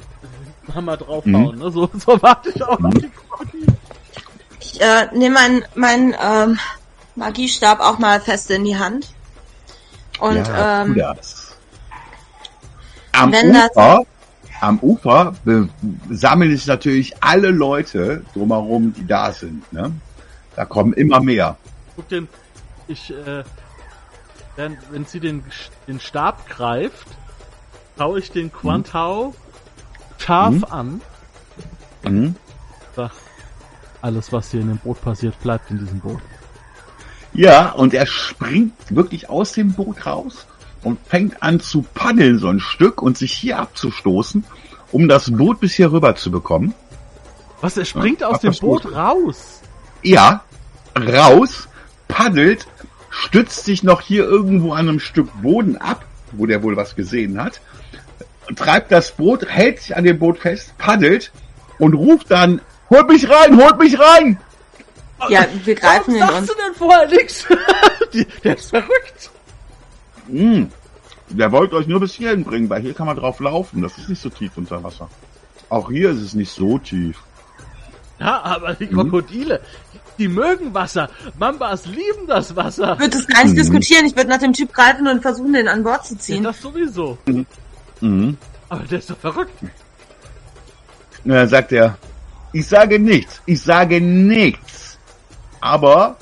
[0.74, 1.00] Hammer Mhm.
[1.00, 1.72] draufhauen, ne?
[1.72, 3.68] so, so warte ich auch auf die Krokodile.
[4.62, 6.60] Ich äh, nehme meinen mein, ähm,
[7.16, 9.10] Magiestab auch mal fest in die Hand.
[10.22, 11.04] Und ja, ähm.
[13.14, 14.02] Am wenn das- Ufer,
[14.62, 15.34] am Ufer
[16.10, 19.72] sammeln sich natürlich alle Leute drumherum, die da sind.
[19.74, 19.92] Ne?
[20.56, 21.58] Da kommen immer mehr.
[21.96, 22.28] Guck den,
[22.88, 23.44] ich, äh,
[24.56, 25.44] wenn, wenn sie den,
[25.88, 27.08] den Stab greift,
[27.98, 29.34] schaue ich den Quantau
[30.18, 30.64] scharf Mhm.
[30.70, 31.02] an.
[32.04, 32.36] Mhm.
[32.96, 33.12] Sag,
[34.02, 36.22] alles, was hier in dem Boot passiert, bleibt in diesem Boot.
[37.34, 40.46] Ja, und er springt wirklich aus dem Boot raus
[40.84, 44.44] und fängt an zu paddeln so ein Stück und sich hier abzustoßen,
[44.92, 46.74] um das Boot bis hier rüber zu bekommen.
[47.62, 48.96] Was, er springt Ja, aus dem Boot Boot.
[48.96, 49.62] raus?
[50.04, 50.44] Ja,
[50.98, 51.68] raus,
[52.08, 52.68] paddelt,
[53.10, 56.04] stützt sich noch hier irgendwo an einem Stück Boden ab,
[56.34, 57.62] wo der wohl was gesehen hat,
[58.56, 61.32] treibt das Boot, hält sich an dem Boot fest, paddelt
[61.78, 62.60] und ruft dann,
[62.90, 64.38] holt mich rein, holt mich rein!
[65.30, 66.48] Ja, wir greifen in Warum uns.
[66.48, 67.46] sagst du denn vorher nichts?
[68.44, 69.30] Der ist verrückt.
[70.28, 70.70] Hm,
[71.30, 74.10] der wollte euch nur bis hierhin bringen, weil hier kann man drauf laufen, das ist
[74.10, 75.10] nicht so tief unter Wasser.
[75.70, 77.18] Auch hier ist es nicht so tief.
[78.20, 78.78] Ja, aber Mhm.
[78.80, 79.62] die Krokodile,
[80.18, 81.10] die mögen Wasser.
[81.40, 82.94] Mambas lieben das Wasser.
[82.94, 83.58] Ich würde das gar nicht Mhm.
[83.60, 84.06] diskutieren.
[84.06, 86.44] Ich würde nach dem Typ greifen und versuchen, den an Bord zu Ja, ziehen.
[86.44, 87.18] das sowieso.
[88.02, 88.38] Mhm.
[88.70, 89.54] Aber der ist doch verrückt.
[91.24, 91.98] Dann sagt er,
[92.54, 94.91] ich sage nichts, ich sage nichts.
[95.62, 96.18] Aber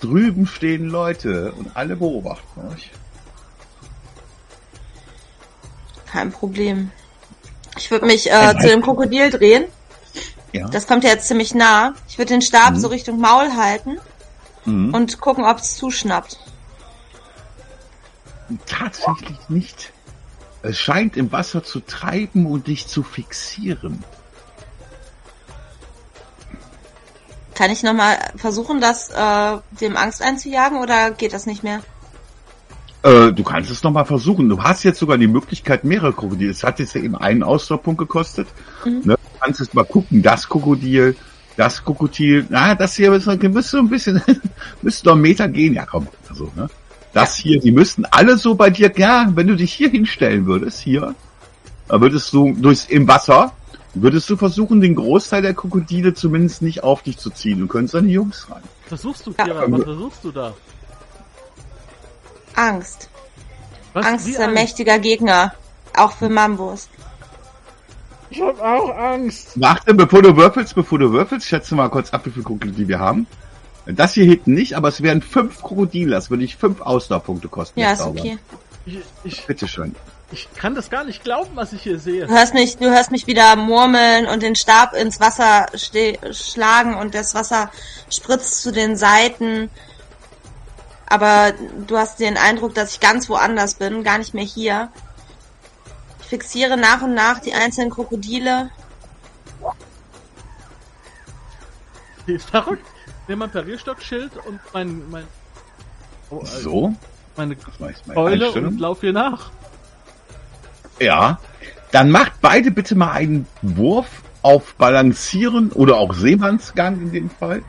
[0.00, 2.90] drüben stehen Leute und alle beobachten euch.
[6.06, 6.90] Kein Problem.
[7.76, 9.64] Ich würde mich äh, zu dem Krokodil drehen.
[10.52, 10.68] Ja.
[10.68, 11.94] Das kommt ja jetzt ziemlich nah.
[12.08, 12.78] Ich würde den Stab Mhm.
[12.78, 13.98] so Richtung Maul halten
[14.64, 14.94] Mhm.
[14.94, 16.38] und gucken, ob es zuschnappt.
[18.66, 19.92] Tatsächlich nicht.
[20.62, 24.04] Es scheint im Wasser zu treiben und dich zu fixieren.
[27.62, 31.80] Kann ich nochmal versuchen, das äh, dem Angst einzujagen oder geht das nicht mehr?
[33.04, 34.48] Äh, du kannst es nochmal versuchen.
[34.48, 36.50] Du hast jetzt sogar die Möglichkeit, mehrere Krokodile.
[36.50, 38.48] Es hat jetzt ja eben einen Ausdauerpunkt gekostet.
[38.84, 39.02] Mhm.
[39.04, 39.14] Ne?
[39.14, 41.14] Du kannst jetzt mal gucken, das Krokodil,
[41.56, 44.20] das Krokodil, na, das hier müsste, müsste ein bisschen,
[44.82, 45.74] müsste noch einen Meter gehen.
[45.74, 46.68] Ja, komm, also, ne?
[47.12, 50.80] Das hier, die müssten alle so bei dir, ja, wenn du dich hier hinstellen würdest,
[50.80, 51.14] hier,
[51.86, 53.52] dann würdest du durchs, im Wasser,
[53.94, 57.60] würdest du versuchen, den Großteil der Krokodile zumindest nicht auf dich zu ziehen.
[57.60, 58.62] Du könntest deine Jungs rein.
[58.86, 59.44] Versuchst du, Ja.
[59.44, 60.54] Kira, was versuchst du da?
[62.54, 63.08] Angst.
[63.92, 65.54] Was, Angst wie ist ein mächtiger Gegner.
[65.96, 66.88] Auch für Mambos.
[68.30, 69.60] Ich hab auch Angst.
[69.60, 72.98] Warte, bevor du würfelst, bevor du würfelst, schätze mal kurz ab, wie viele Krokodile wir
[72.98, 73.26] haben.
[73.84, 76.12] Das hier hinten nicht, aber es wären fünf Krokodile.
[76.12, 77.80] Das würde ich fünf Ausdauerpunkte kosten.
[77.80, 78.20] Ja, ist sauber.
[78.20, 78.38] okay.
[78.86, 79.94] Ich, ich, Bitteschön.
[80.32, 82.26] Ich kann das gar nicht glauben, was ich hier sehe.
[82.26, 85.66] Du hörst mich, du hörst mich wieder murmeln und den Stab ins Wasser
[86.32, 87.70] schlagen und das Wasser
[88.10, 89.70] spritzt zu den Seiten.
[91.06, 91.52] Aber
[91.86, 94.90] du hast den Eindruck, dass ich ganz woanders bin, gar nicht mehr hier.
[96.22, 98.70] Ich fixiere nach und nach die einzelnen Krokodile.
[102.26, 102.86] Die ist verrückt.
[103.22, 105.24] Ich nehme mein Parierstockschild und mein, mein,
[106.30, 106.94] oh, äh, So.
[107.36, 107.56] meine
[108.14, 109.50] Keule und lauf hier nach.
[111.00, 111.38] Ja.
[111.90, 114.06] Dann macht beide bitte mal einen Wurf
[114.42, 117.62] auf Balancieren oder auch Seemannsgang in dem Fall.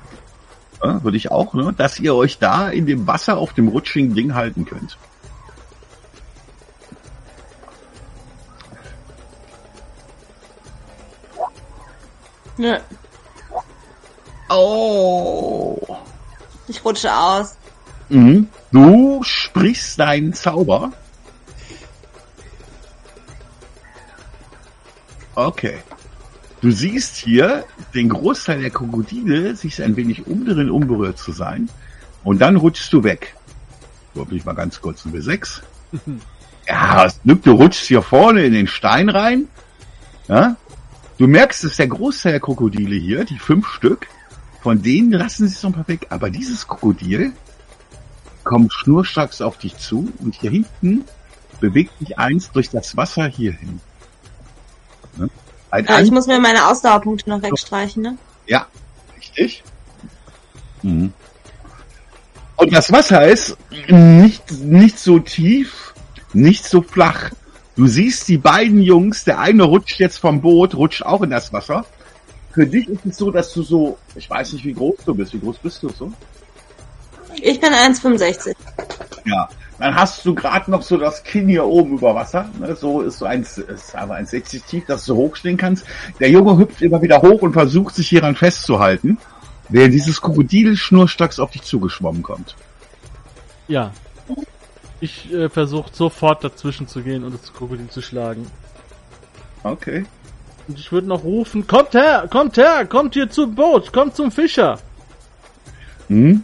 [0.84, 1.74] Ja, würde ich auch, ne?
[1.78, 4.97] Dass ihr euch da in dem Wasser auf dem rutschigen Ding halten könnt.
[12.57, 12.78] Nö,
[14.49, 15.80] Oh.
[16.67, 17.57] ich rutsche aus.
[18.09, 18.47] Mhm.
[18.71, 20.91] Du sprichst deinen Zauber.
[25.36, 25.79] Okay.
[26.61, 31.69] Du siehst hier den Großteil der Krokodile sich ein wenig umdrehen, unberührt zu sein.
[32.23, 33.36] Und dann rutschst du weg.
[34.13, 35.61] Würfel ich mal ganz kurz ein W6.
[36.65, 39.49] Ja, es du rutschst hier vorne in den Stein rein.
[40.29, 40.55] Ja?
[41.17, 44.07] Du merkst, dass der Großteil der Krokodile hier, die fünf Stück,
[44.61, 46.07] von denen lassen sich so ein paar weg.
[46.09, 47.34] Aber dieses Krokodil
[48.45, 51.03] kommt schnurstracks auf dich zu und hier hinten
[51.59, 53.81] bewegt sich eins durch das Wasser hierhin.
[55.74, 58.17] Ein Ja, ich An muss mir meine Ausdauerpunkte noch wegstreichen, ne?
[58.45, 58.67] ja,
[59.17, 59.63] richtig.
[60.84, 61.11] Mhm.
[62.57, 63.57] Und das Wasser ist
[63.89, 65.95] nicht, nicht so tief,
[66.32, 67.32] nicht so flach.
[67.76, 71.51] Du siehst die beiden Jungs, der eine rutscht jetzt vom Boot, rutscht auch in das
[71.51, 71.88] Wasser.
[72.51, 75.34] Für dich ist es so, dass du so, ich weiß nicht, wie groß du bist.
[75.34, 76.13] Wie groß bist du so?
[77.41, 78.55] Ich bin 1,65.
[79.25, 79.49] Ja.
[79.79, 82.49] Dann hast du gerade noch so das Kinn hier oben über Wasser.
[82.59, 82.75] Ne?
[82.75, 85.86] So ist so eins, ist aber 1,60 tief, dass du hochstehen kannst.
[86.19, 89.17] Der Junge hüpft immer wieder hoch und versucht sich hieran festzuhalten,
[89.69, 92.55] während dieses Krokodil schnurstracks auf dich zugeschwommen kommt.
[93.67, 93.91] Ja.
[95.01, 98.47] Ich äh, versuche sofort dazwischen zu gehen und das Krokodil zu schlagen.
[99.63, 100.05] Okay.
[100.67, 104.31] Und ich würde noch rufen, kommt her, kommt her, kommt hier zum Boot, kommt zum
[104.31, 104.79] Fischer.
[106.07, 106.43] Hm?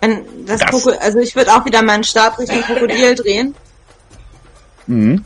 [0.00, 3.54] Ein, das Das- Krokodil, also ich würde auch wieder meinen Stab Richtung Krokodil drehen.
[4.86, 5.24] Mhm.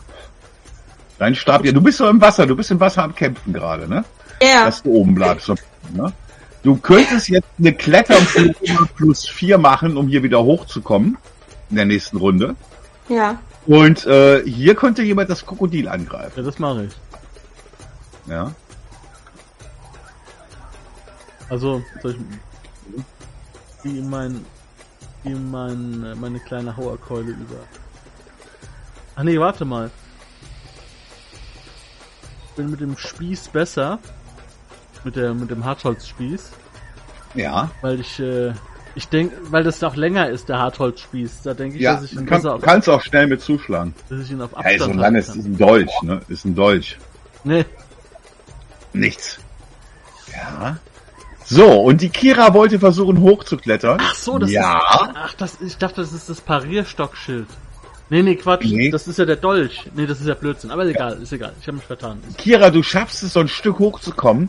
[1.18, 3.86] Dein Stab, ja, du bist so im Wasser, du bist im Wasser am Kämpfen gerade,
[3.88, 4.04] ne?
[4.42, 5.52] Ja, Dass du oben bleibst.
[5.92, 6.12] Ne?
[6.62, 8.26] Du könntest jetzt eine Kletterung
[8.96, 11.18] plus vier machen, um hier wieder hochzukommen.
[11.68, 12.56] In der nächsten Runde.
[13.08, 13.38] ja.
[13.66, 16.32] Und äh, hier könnte jemand das Krokodil angreifen.
[16.36, 16.92] Ja, das mache ich.
[18.26, 18.52] Ja.
[21.50, 23.04] Also, soll ich,
[23.84, 24.44] wie mein,
[25.22, 27.56] wie mein, meine kleine Hauerkeule über.
[29.16, 29.90] Ach nee, warte mal.
[32.50, 33.98] Ich bin mit dem Spieß besser.
[35.04, 36.50] Mit der, mit dem Hartholzspieß.
[37.34, 37.70] Ja.
[37.80, 38.52] Weil ich, äh,
[38.94, 41.42] ich denke, weil das auch länger ist, der Hartholzspieß.
[41.42, 43.94] Da denke ich, Ja, dass ich ihn kann, besser auf, kannst auch schnell mit zuschlagen.
[44.08, 46.20] dass ich ihn auf Ja, Abstand so halten lange ist, ist ein Dolch, ne?
[46.28, 46.98] Ist ein Dolch.
[47.44, 47.64] Nee,
[48.92, 49.38] Nichts.
[50.32, 50.76] Ja.
[51.52, 53.98] So, und die Kira wollte versuchen hochzuklettern.
[54.00, 54.76] Ach so, das ja.
[54.76, 55.10] ist.
[55.16, 57.48] Ach, das, ich dachte, das ist das Parierstockschild.
[58.08, 58.66] Nee, nee, Quatsch.
[58.66, 58.90] Nee.
[58.90, 59.90] Das ist ja der Dolch.
[59.96, 60.70] Nee, das ist ja Blödsinn.
[60.70, 61.52] Aber egal, ist egal.
[61.60, 62.22] Ich habe mich vertan.
[62.38, 64.48] Kira, du schaffst es, so ein Stück hochzukommen.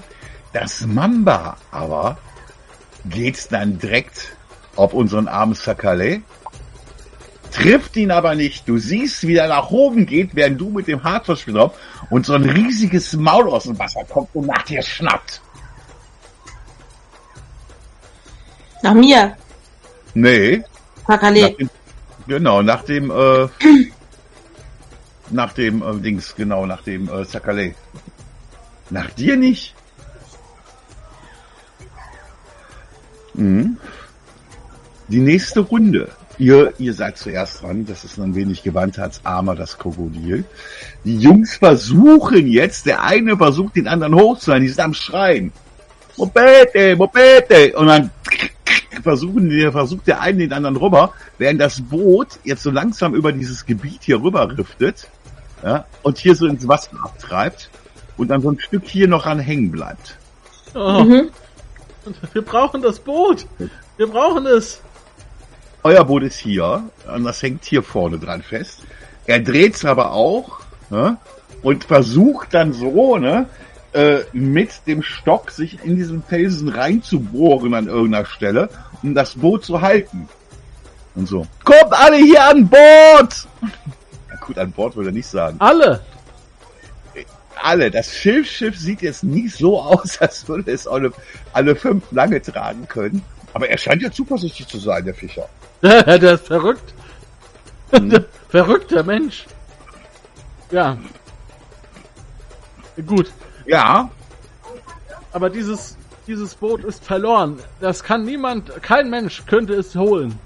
[0.54, 2.20] Das Mamba aber
[3.06, 4.36] geht dann direkt
[4.76, 6.22] auf unseren armen Sakale.
[7.52, 8.70] Trifft ihn aber nicht.
[8.70, 11.74] Du siehst, wie er nach oben geht, während du mit dem Hartverspiel drauf
[12.12, 15.42] und so ein riesiges Maul aus dem Wasser kommt und nach dir schnappt.
[18.82, 19.36] Nach mir.
[20.14, 20.64] Nee,
[21.08, 21.70] nach dem,
[22.28, 23.48] genau, nach dem, äh,
[25.30, 27.76] nach dem äh, Dings, genau, nach dem äh, Sakale.
[28.90, 29.74] Nach dir nicht?
[33.34, 33.78] Mhm.
[35.08, 36.10] Die nächste Runde.
[36.38, 37.86] Ihr, ihr seid zuerst dran.
[37.86, 40.44] Das ist ein wenig gewandter als Armer, das Krokodil.
[41.04, 44.66] Die Jungs versuchen jetzt, der eine versucht, den anderen hochzuhalten.
[44.66, 45.52] Die sind am Schreien.
[46.18, 47.78] Mopete, Mopete.
[47.78, 48.12] Und dann
[49.04, 53.32] versuchen, der versucht der eine den anderen rüber, während das Boot jetzt so langsam über
[53.32, 55.08] dieses Gebiet hier rüber riftet.
[55.64, 57.70] Ja, und hier so ins Wasser abtreibt
[58.18, 60.18] und dann so ein Stück hier noch ran hängen bleibt.
[60.74, 61.30] Oh, Mhm.
[62.34, 63.46] wir brauchen das Boot.
[63.98, 64.82] Wir brauchen es.
[65.84, 68.82] Euer Boot ist hier und das hängt hier vorne dran fest.
[69.26, 70.60] Er dreht's aber auch
[70.90, 71.18] ne,
[71.62, 73.48] und versucht dann so ne,
[73.94, 78.70] äh, mit dem Stock sich in diesen Felsen reinzubohren an irgendeiner Stelle,
[79.04, 80.30] um das Boot zu halten.
[81.16, 81.46] Und so.
[81.64, 83.48] Kommt alle hier an Bord!
[84.30, 85.58] Ja, gut, an Bord würde er nicht sagen.
[85.60, 86.02] Alle.
[87.62, 87.92] Alle.
[87.92, 91.12] Das Schiffschiff sieht jetzt nicht so aus, als würde es alle,
[91.54, 93.24] alle fünf lange tragen können.
[93.54, 95.50] Aber er scheint ja zuversichtlich zu sein, der Fischer.
[95.82, 96.94] der ist verrückt.
[97.92, 99.46] Der verrückter Mensch.
[100.72, 100.98] Ja.
[103.06, 103.32] Gut.
[103.66, 104.10] Ja,
[105.34, 105.98] Aber dieses,
[106.28, 107.60] dieses Boot ist verloren.
[107.80, 110.38] Das kann niemand, kein Mensch könnte es holen.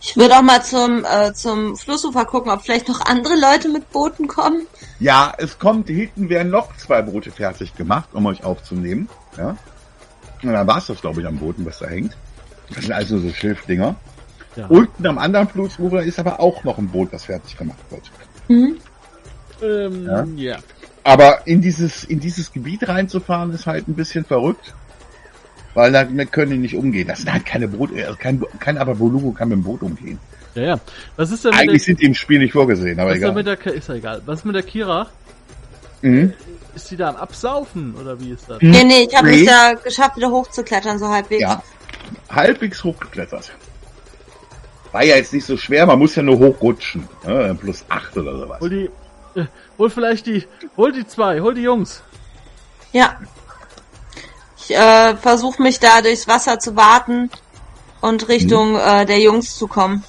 [0.00, 3.88] Ich würde auch mal zum, äh, zum Flussufer gucken, ob vielleicht noch andere Leute mit
[3.92, 4.66] Booten kommen.
[4.98, 9.08] Ja, es kommt, hinten werden noch zwei Boote fertig gemacht, um euch aufzunehmen.
[9.36, 9.56] Ja.
[10.42, 12.16] Und dann war es das, glaube ich, am Booten, was da hängt.
[12.74, 13.94] Das sind also so Schilfdinger.
[14.56, 14.66] Ja.
[14.66, 18.10] Unten am anderen Flussufer ist aber auch noch ein Boot, das fertig gemacht wird.
[18.48, 18.76] Mhm.
[19.62, 20.24] Ähm, Ja.
[20.54, 20.58] ja.
[21.04, 24.74] Aber in dieses, in dieses Gebiet reinzufahren, ist halt ein bisschen verrückt.
[25.74, 27.08] Weil damit können die nicht umgehen.
[27.08, 30.18] Das sind halt keine Boote, also kein, kein Abavolugo kann mit dem Boot umgehen.
[30.54, 30.80] Ja, ja.
[31.16, 33.32] Was ist denn mit Eigentlich der, sind die im Spiel nicht vorgesehen, aber ist egal.
[33.32, 34.20] mit der, ist ja egal.
[34.26, 35.06] Was ist mit der Kira?
[36.02, 36.34] Mhm.
[36.74, 38.60] Ist sie da am Absaufen oder wie ist das?
[38.60, 38.70] Hm.
[38.70, 39.40] Nee, nee, ich habe Nee.
[39.42, 41.40] es ja geschafft, wieder hochzuklettern, so halbwegs.
[41.42, 41.62] Ja,
[42.30, 43.52] halbwegs hochgeklettert.
[44.92, 47.08] War ja jetzt nicht so schwer, man muss ja nur hochrutschen.
[47.26, 47.56] Ne?
[47.58, 48.60] Plus acht oder sowas.
[48.60, 48.90] Hol die,
[49.40, 49.46] äh,
[49.78, 50.46] hol vielleicht die,
[50.76, 52.02] hol die zwei, hol die Jungs.
[52.92, 53.16] Ja.
[54.56, 57.30] Ich äh, versuche mich da durchs Wasser zu warten
[58.00, 60.04] und Richtung äh, der Jungs zu kommen.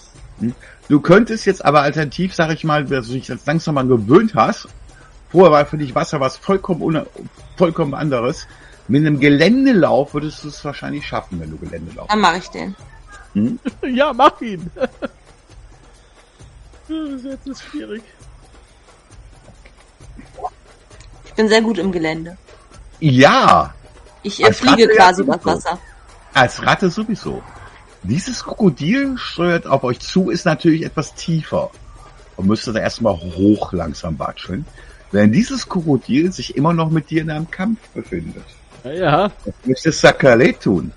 [0.90, 4.36] Du könntest jetzt aber alternativ, sag ich mal, dass du dich jetzt langsam mal gewöhnt
[4.36, 4.68] hast,
[5.34, 7.08] Vorher war für dich Wasser was vollkommen,
[7.58, 8.48] vollkommen anderes.
[8.88, 12.12] Mit einem Geländelauf würdest du es wahrscheinlich schaffen, wenn du Gelände laufst.
[12.12, 12.76] Dann mache ich den.
[13.82, 14.70] Ja, mach ihn.
[16.88, 18.04] das ist jetzt schwierig.
[21.34, 22.38] Ich bin sehr gut im Gelände.
[23.00, 23.74] Ja,
[24.22, 25.66] Ich äh, Als fliege Ratte ja quasi über das sowieso.
[25.66, 25.80] Wasser.
[26.34, 27.42] als Ratte sowieso.
[28.04, 31.72] Dieses Krokodil steuert auf euch zu, ist natürlich etwas tiefer.
[32.36, 34.66] Und müsste da erstmal hoch langsam watscheln.
[35.12, 38.44] Während dieses Krokodil sich immer noch mit dir in einem Kampf befindet.
[38.84, 40.92] Ja, ja, Was möchtest Sakale tun?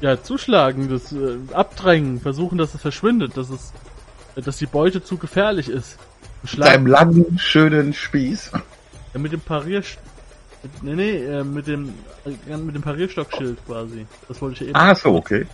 [0.00, 3.72] ja zuschlagen, das äh, abdrängen, versuchen, dass es verschwindet, dass es,
[4.36, 5.96] äh, dass die Beute zu gefährlich ist.
[6.42, 8.52] Mit deinem langen, schönen Spieß.
[9.14, 9.82] Ja, mit dem Parier,
[10.62, 11.94] mit, nee, nee, äh, mit dem,
[12.24, 14.06] äh, mit dem Parierstockschild quasi.
[14.28, 14.76] Das wollte ich eben.
[14.76, 15.46] Ah, so, okay.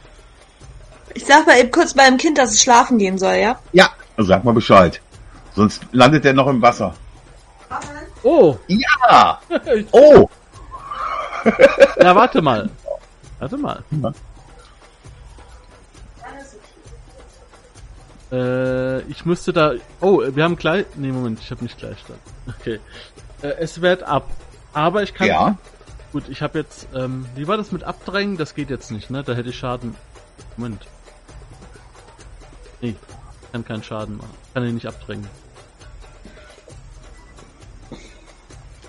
[1.15, 3.59] Ich sag mal eben kurz meinem Kind, dass es schlafen gehen soll, ja?
[3.73, 5.01] Ja, sag mal Bescheid.
[5.55, 6.95] Sonst landet er noch im Wasser.
[8.23, 9.41] Oh, Ja!
[9.93, 10.29] Oh!
[12.01, 12.71] ja, warte mal.
[13.39, 13.85] Warte mal.
[18.33, 19.75] Äh, ich müsste da.
[20.01, 20.87] Oh, wir haben gleich.
[20.97, 22.19] Nee, Moment, ich habe nicht Gleichstand.
[22.49, 22.81] Okay.
[23.45, 24.29] Äh, es wehrt ab.
[24.73, 25.29] Aber ich kann.
[25.29, 25.59] Ja.
[26.13, 26.89] Gut, ich habe jetzt.
[26.95, 28.37] Ähm, wie war das mit Abdrängen?
[28.37, 29.23] Das geht jetzt nicht, ne?
[29.23, 29.95] Da hätte ich Schaden.
[30.57, 30.83] Moment.
[32.81, 32.91] Nee,
[33.45, 34.35] ich kann keinen Schaden machen.
[34.55, 35.29] Kann ihn nicht abdrängen.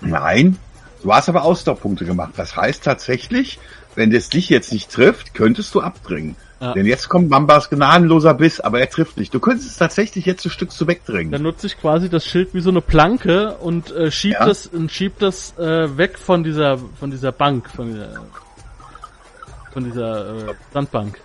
[0.00, 0.58] Nein.
[1.02, 2.32] Du hast aber Ausdauerpunkte gemacht.
[2.36, 3.60] Das heißt tatsächlich,
[3.94, 6.36] wenn es dich jetzt nicht trifft, könntest du abdrängen.
[6.60, 6.72] Ja.
[6.72, 9.34] Denn jetzt kommt Bambas gnadenloser Biss, aber er trifft nicht.
[9.34, 11.30] Du könntest es tatsächlich jetzt ein Stück zu wegdrängen.
[11.30, 14.46] Dann nutze ich quasi das Schild wie so eine Planke und äh, schieb Ja.
[14.46, 18.08] das und schieb das äh, weg von dieser von dieser Bank, von dieser
[19.72, 21.20] von dieser äh, Sandbank.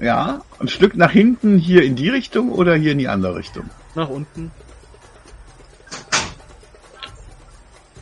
[0.00, 3.68] Ja, ein Stück nach hinten hier in die Richtung oder hier in die andere Richtung.
[3.96, 4.52] Nach unten.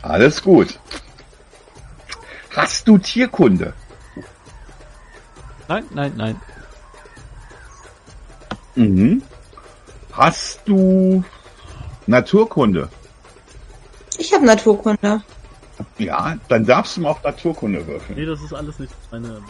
[0.03, 0.79] Alles gut.
[2.55, 3.73] Hast du Tierkunde?
[5.71, 6.41] Nein, nein, nein.
[8.75, 9.23] Mhm.
[10.11, 11.23] Hast du
[12.07, 12.89] Naturkunde?
[14.17, 15.23] Ich habe Naturkunde.
[15.97, 18.19] Ja, dann darfst du mal auf Naturkunde würfeln.
[18.19, 19.41] Nee, das ist alles nicht meine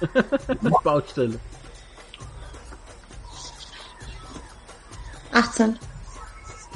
[0.84, 1.40] Baustelle.
[5.32, 5.76] 18.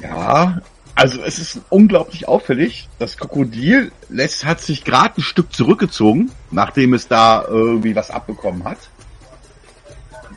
[0.01, 0.61] Ja,
[0.99, 2.89] also es ist unglaublich auffällig.
[2.99, 8.65] Das Krokodil lässt, hat sich gerade ein Stück zurückgezogen, nachdem es da irgendwie was abbekommen
[8.65, 8.79] hat.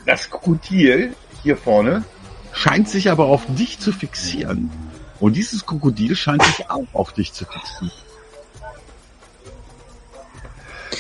[0.07, 2.05] Das Krokodil hier vorne
[2.53, 4.71] scheint sich aber auf dich zu fixieren.
[5.19, 7.91] Und dieses Krokodil scheint sich auch auf dich zu fixieren.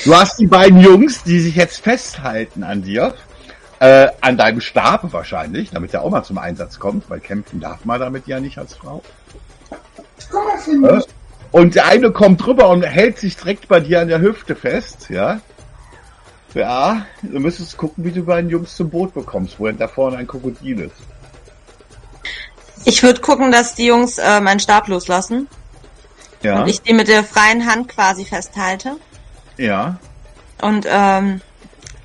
[0.04, 3.14] Du hast die beiden Jungs, die sich jetzt festhalten an dir,
[3.78, 7.84] äh, an deinem Stab wahrscheinlich, damit er auch mal zum Einsatz kommt, weil kämpfen darf
[7.84, 9.04] man damit ja nicht als Frau.
[10.32, 11.00] Äh,
[11.50, 15.06] Und der eine kommt drüber und hält sich direkt bei dir an der Hüfte fest,
[15.10, 15.40] ja.
[16.54, 20.26] Ja, du müsstest gucken, wie du beiden Jungs zum Boot bekommst, wo da vorne ein
[20.26, 20.96] Krokodil ist.
[22.84, 25.48] Ich würde gucken, dass die Jungs äh, meinen Stab loslassen
[26.42, 28.96] Ja, und ich die mit der freien Hand quasi festhalte.
[29.56, 29.98] ja,
[30.60, 31.40] Und ähm,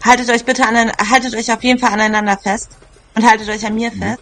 [0.05, 2.69] haltet euch bitte an, haltet euch auf jeden Fall aneinander fest
[3.15, 4.19] und haltet euch an mir fest.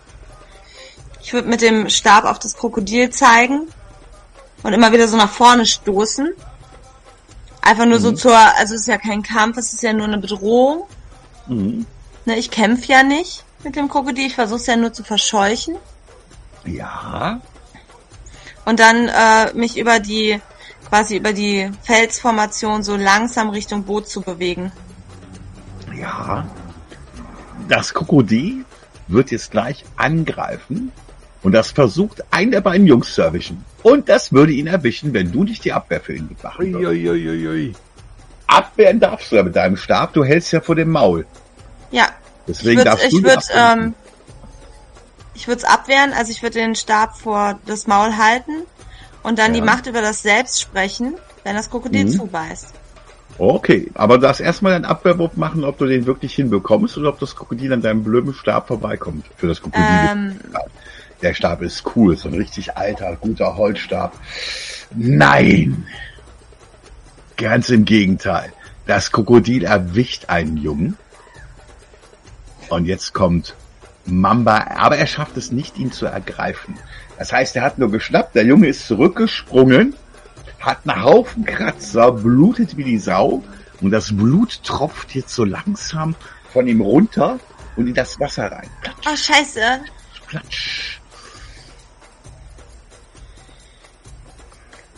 [1.21, 3.67] Ich würde mit dem Stab auf das Krokodil zeigen
[4.65, 6.33] und immer wieder so nach vorne stoßen.
[7.61, 10.17] Einfach nur so zur, also es ist ja kein Kampf, es ist ja nur eine
[10.17, 10.85] Bedrohung.
[11.47, 11.85] mhm.
[12.25, 15.75] Ne, ich kämpfe ja nicht mit dem Krokodil, ich versuche es ja nur zu verscheuchen.
[16.65, 17.39] ja,
[18.65, 20.41] Und dann äh, mich über die,
[20.89, 24.71] quasi über die Felsformation so langsam Richtung Boot zu bewegen.
[25.95, 26.47] ja.
[27.69, 28.65] Das Krokodil
[29.07, 30.91] wird jetzt gleich angreifen
[31.45, 33.63] und das versucht, einen der beiden Jungs zu erwischen.
[33.83, 36.89] Und das würde ihn erwischen, wenn du nicht die Abwehr für ihn machen würdest.
[36.89, 37.73] Uiuiuiui.
[38.47, 41.25] Abwehren darfst du ja mit deinem Stab, du hältst ja vor dem Maul.
[41.91, 42.07] Ja,
[42.47, 43.93] Deswegen ich würde darfst du ich die würd, ähm,
[45.35, 48.63] ich würde es abwehren, also ich würde den Stab vor das Maul halten
[49.21, 49.61] und dann Ja.
[49.61, 52.09] die Macht über das Selbst sprechen, wenn das Krokodil Mhm.
[52.11, 52.73] zubeißt.
[53.37, 57.19] Okay, aber du darfst erstmal einen Abwehrwurf machen, ob du den wirklich hinbekommst oder ob
[57.19, 59.25] das Krokodil an deinem blöden Stab vorbeikommt.
[59.35, 59.85] Für das Krokodil.
[60.09, 60.39] Ähm,
[61.21, 64.13] Der Stab ist cool, so ein richtig alter, guter Holzstab.
[64.95, 65.87] Nein!
[67.37, 68.53] Ganz im Gegenteil.
[68.85, 70.97] Das Krokodil erwischt einen Jungen.
[72.69, 73.55] Und jetzt kommt
[74.05, 76.77] Mamba, aber er schafft es nicht, ihn zu ergreifen.
[77.17, 79.95] Das heißt, er hat nur geschnappt, der Junge ist zurückgesprungen,
[80.59, 83.43] hat einen Haufen Kratzer, blutet wie die Sau
[83.81, 86.15] und das Blut tropft jetzt so langsam
[86.51, 87.39] von ihm runter
[87.75, 88.69] und in das Wasser rein.
[88.81, 89.81] Platsch, oh scheiße.
[90.27, 90.99] platsch.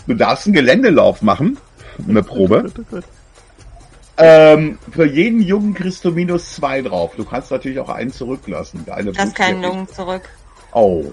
[0.08, 1.58] Du darfst einen Geländelauf machen.
[2.08, 2.72] Eine Probe.
[4.18, 7.14] Ähm, für jeden Jungen kriegst du minus zwei drauf.
[7.16, 8.84] Du kannst natürlich auch einen zurücklassen.
[8.90, 10.24] Eine Lass keinen Lungen zurück.
[10.74, 11.06] Oh.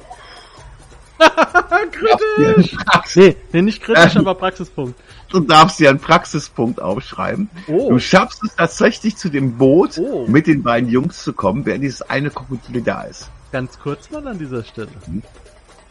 [1.93, 2.77] Kritisch!
[2.77, 4.23] Praxis- Nee, nee, nicht kritisch, Ähm.
[4.23, 4.99] aber Praxispunkt.
[5.29, 7.49] Du darfst dir einen Praxispunkt aufschreiben.
[7.69, 7.91] Oh.
[7.91, 10.27] Du schaffst es tatsächlich zu dem Boot Oh.
[10.27, 13.31] mit den beiden Jungs zu kommen, während dieses eine Krokodil da ist.
[13.53, 14.89] Ganz kurz mal an dieser Stelle.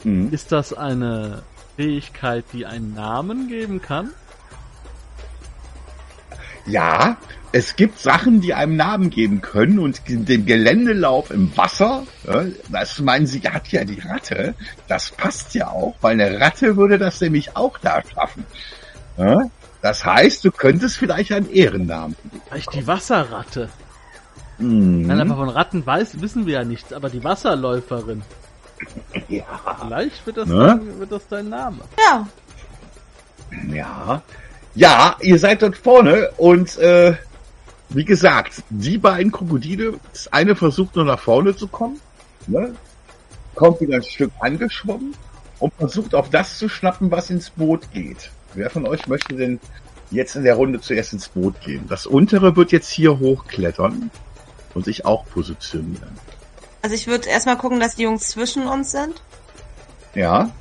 [0.03, 0.29] Mhm.
[0.33, 1.43] Ist das eine
[1.75, 4.11] Fähigkeit, die einen Namen geben kann?
[6.65, 7.17] Ja,
[7.51, 12.03] es gibt Sachen, die einem Namen geben können und den Geländelauf im Wasser,
[12.69, 14.55] das meinen sie, hat ja die Ratte,
[14.87, 18.45] das passt ja auch, weil eine Ratte würde das nämlich auch da schaffen.
[19.81, 22.15] Das heißt, du könntest vielleicht einen Ehrennamen.
[22.47, 23.69] Vielleicht die Wasserratte.
[24.57, 25.07] Mhm.
[25.07, 28.23] Nein, aber von Ratten weiß, wissen wir ja nichts, aber die Wasserläuferin.
[29.29, 29.43] Ja,
[29.81, 30.65] Vielleicht wird das, Ne?
[30.67, 31.79] dein, wird das dein Name.
[31.97, 32.27] Ja.
[33.71, 34.21] ja.
[34.75, 37.15] Ja, ihr seid dort vorne und äh,
[37.89, 41.99] wie gesagt, die beiden Krokodile, das eine versucht nur nach vorne zu kommen,
[42.47, 42.73] ne?
[43.53, 45.13] kommt wieder ein Stück angeschwommen
[45.59, 48.31] und versucht auf das zu schnappen, was ins Boot geht.
[48.55, 49.59] Wer von euch möchte denn
[50.09, 51.85] jetzt in der Runde zuerst ins Boot gehen?
[51.87, 54.09] Das untere wird jetzt hier hochklettern
[54.73, 56.17] und sich auch positionieren.
[56.83, 59.19] Also ich würde erstmal gucken, dass die Jungs zwischen uns sind.
[60.13, 60.51] Ja,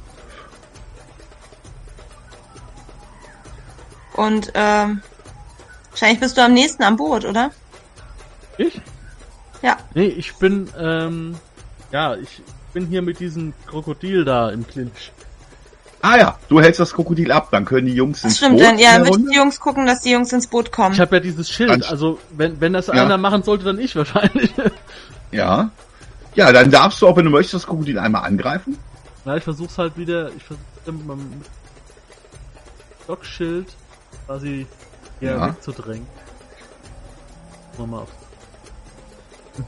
[4.15, 5.03] Und ähm,
[5.91, 7.51] wahrscheinlich bist du am nächsten am Boot, oder?
[8.59, 8.81] Ich?
[9.63, 9.79] Ja.
[9.95, 11.37] Nee, ich bin, ähm,
[11.91, 12.43] ja, ich
[12.73, 15.13] bin hier mit diesem Krokodil da im Clinch.
[16.03, 18.67] Ah ja, du hältst das Krokodil ab, dann können die Jungs Das ins stimmt, Boot.
[18.67, 20.95] dann ja, müssen die Jungs gucken, dass die Jungs ins Boot kommen.
[20.95, 22.95] Ich habe ja dieses Schild, also wenn, wenn das Ja.
[22.95, 24.53] einer machen sollte, dann ich wahrscheinlich.
[25.31, 25.71] Ja.
[26.35, 28.79] Ja, dann darfst du, auch wenn du möchtest, das Krokodil einmal angreifen.
[29.25, 31.43] Na, ich versuch's halt wieder, ich versuch's mit meinem
[33.05, 33.67] Stockschild
[34.27, 34.67] quasi
[35.21, 35.49] hier Ja.
[35.49, 36.07] wegzudrängen.
[37.79, 38.09] Mal mal auf.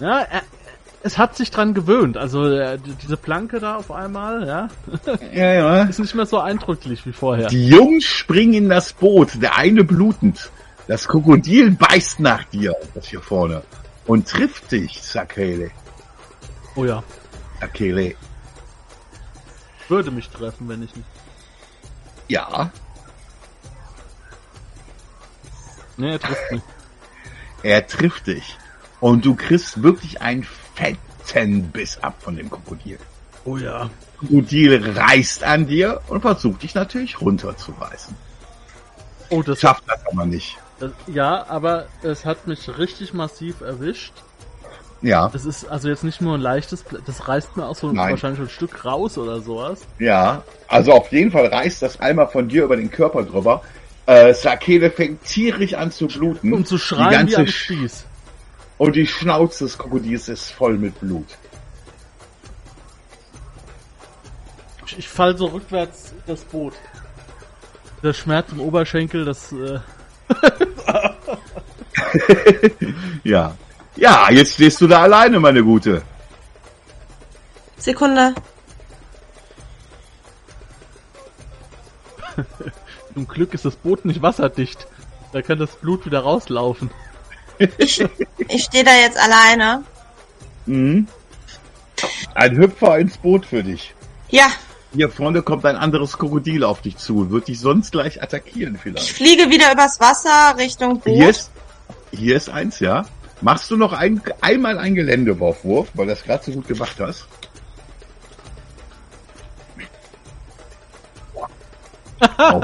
[0.00, 0.42] Ja, er,
[1.02, 2.16] es hat sich dran gewöhnt.
[2.16, 4.68] Also äh, die- diese Planke da auf einmal, ja,
[5.32, 5.82] Ja, ja.
[5.84, 7.46] ist nicht mehr so eindrücklich wie vorher.
[7.48, 10.50] Die Jungs springen in das Boot, der eine blutend.
[10.88, 13.62] Das Krokodil beißt nach dir, das hier vorne,
[14.06, 15.70] und trifft dich, Sakele.
[16.74, 17.02] Oh ja,
[17.60, 18.14] Sakele.
[19.88, 21.08] würde mich treffen, wenn ich nicht.
[22.28, 22.70] Ja,
[25.96, 26.62] Nee, er trifft mich.
[27.62, 28.58] er trifft dich.
[29.00, 30.46] Und du kriegst wirklich einen
[31.24, 32.98] fetten Biss ab von dem Krokodil.
[33.44, 33.90] Oh ja.
[34.18, 38.14] Krokodil reißt an dir und versucht dich natürlich runterzureißen.
[39.30, 40.56] Oh, das Schafft das aber nicht.
[41.06, 44.12] Ja, aber es hat mich richtig massiv erwischt.
[45.02, 48.10] Ja, Das ist also jetzt nicht nur ein leichtes, das reißt mir auch so Nein.
[48.10, 49.82] wahrscheinlich ein Stück raus oder sowas.
[49.98, 50.42] ja.
[50.68, 53.62] Also auf jeden Fall reißt das einmal von dir über den Körper drüber.
[54.06, 56.52] Äh, Sakele fängt tierisch an zu bluten.
[56.52, 58.04] Um zu Die schreien wie ganze am Sch- Spieß.
[58.78, 61.26] Und die Schnauze des Krokodils ist voll mit Blut.
[64.86, 66.74] Ich, ich fall so rückwärts das Boot.
[68.02, 69.78] Der Schmerz im Oberschenkel, das äh,
[73.24, 73.56] Ja.
[73.96, 76.02] Ja, jetzt stehst du da alleine, meine Gute.
[77.78, 78.34] Sekunde.
[83.14, 84.86] zum Glück ist das Boot nicht wasserdicht.
[85.32, 86.90] Da kann das Blut wieder rauslaufen.
[87.78, 88.04] Ich,
[88.48, 89.82] ich stehe da jetzt alleine.
[90.66, 91.08] Mhm.
[92.34, 93.94] Ein Hüpfer ins Boot für dich.
[94.28, 94.50] Ja,
[94.96, 97.30] Hier vorne kommt ein anderes Krokodil auf dich zu.
[97.30, 99.10] Wird dich sonst gleich attackieren ich vielleicht.
[99.10, 101.14] fliege wieder übers Wasser Richtung Boot.
[101.14, 101.50] Hier ist,
[102.12, 103.04] hier ist eins, ja.
[103.42, 105.58] Machst du noch ein, einmal einen Geländewurf,
[105.92, 107.26] weil das gerade so gut gemacht hast?
[112.38, 112.60] Oh.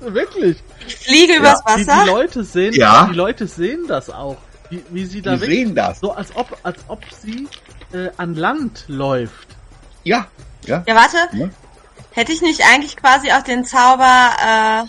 [0.00, 0.56] Wirklich?
[0.88, 2.06] Ich fliege übers Die, die Wasser.
[2.06, 3.06] Leute sehen, Ja.
[3.08, 4.36] die Leute sehen das auch.
[4.70, 6.00] Wie, wie sie da Die weg, sehen das.
[6.00, 7.46] so als ob, als ob sie
[7.92, 9.46] äh, an Land läuft.
[10.02, 10.26] Ja,
[10.66, 10.84] ja.
[10.86, 11.16] Ja, warte.
[11.32, 11.48] Ja.
[12.12, 14.84] Hätte ich nicht eigentlich quasi auch den Zauber, äh,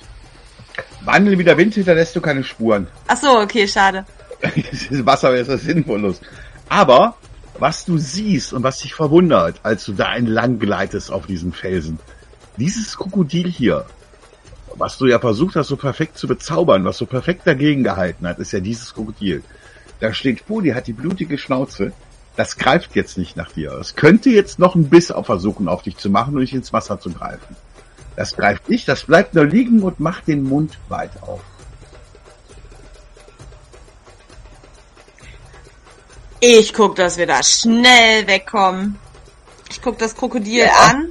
[1.05, 2.87] Wandel wie der Wind hinterlässt du keine Spuren.
[3.07, 4.05] ach so, okay, schade.
[4.41, 4.53] Das
[5.05, 6.21] Wasser ist das sinnvollos.
[6.69, 7.15] Aber
[7.59, 11.99] was du siehst und was dich verwundert, als du da entlang gleitest auf diesen Felsen,
[12.57, 13.85] dieses Krokodil hier,
[14.75, 18.39] was du ja versucht hast, so perfekt zu bezaubern, was so perfekt dagegen gehalten hat,
[18.39, 19.43] ist ja dieses Krokodil.
[19.99, 21.93] Da steht vor dir, hat die blutige Schnauze.
[22.37, 23.71] Das greift jetzt nicht nach dir.
[23.73, 26.71] Es könnte jetzt noch einen Biss auf versuchen, auf dich zu machen und dich ins
[26.71, 27.55] Wasser zu greifen.
[28.15, 31.41] Das greift nicht, das bleibt nur liegen und macht den Mund weit auf.
[36.39, 38.99] Ich guck, dass wir da schnell wegkommen.
[39.69, 40.73] Ich guck das Krokodil Ja.
[40.91, 41.09] an,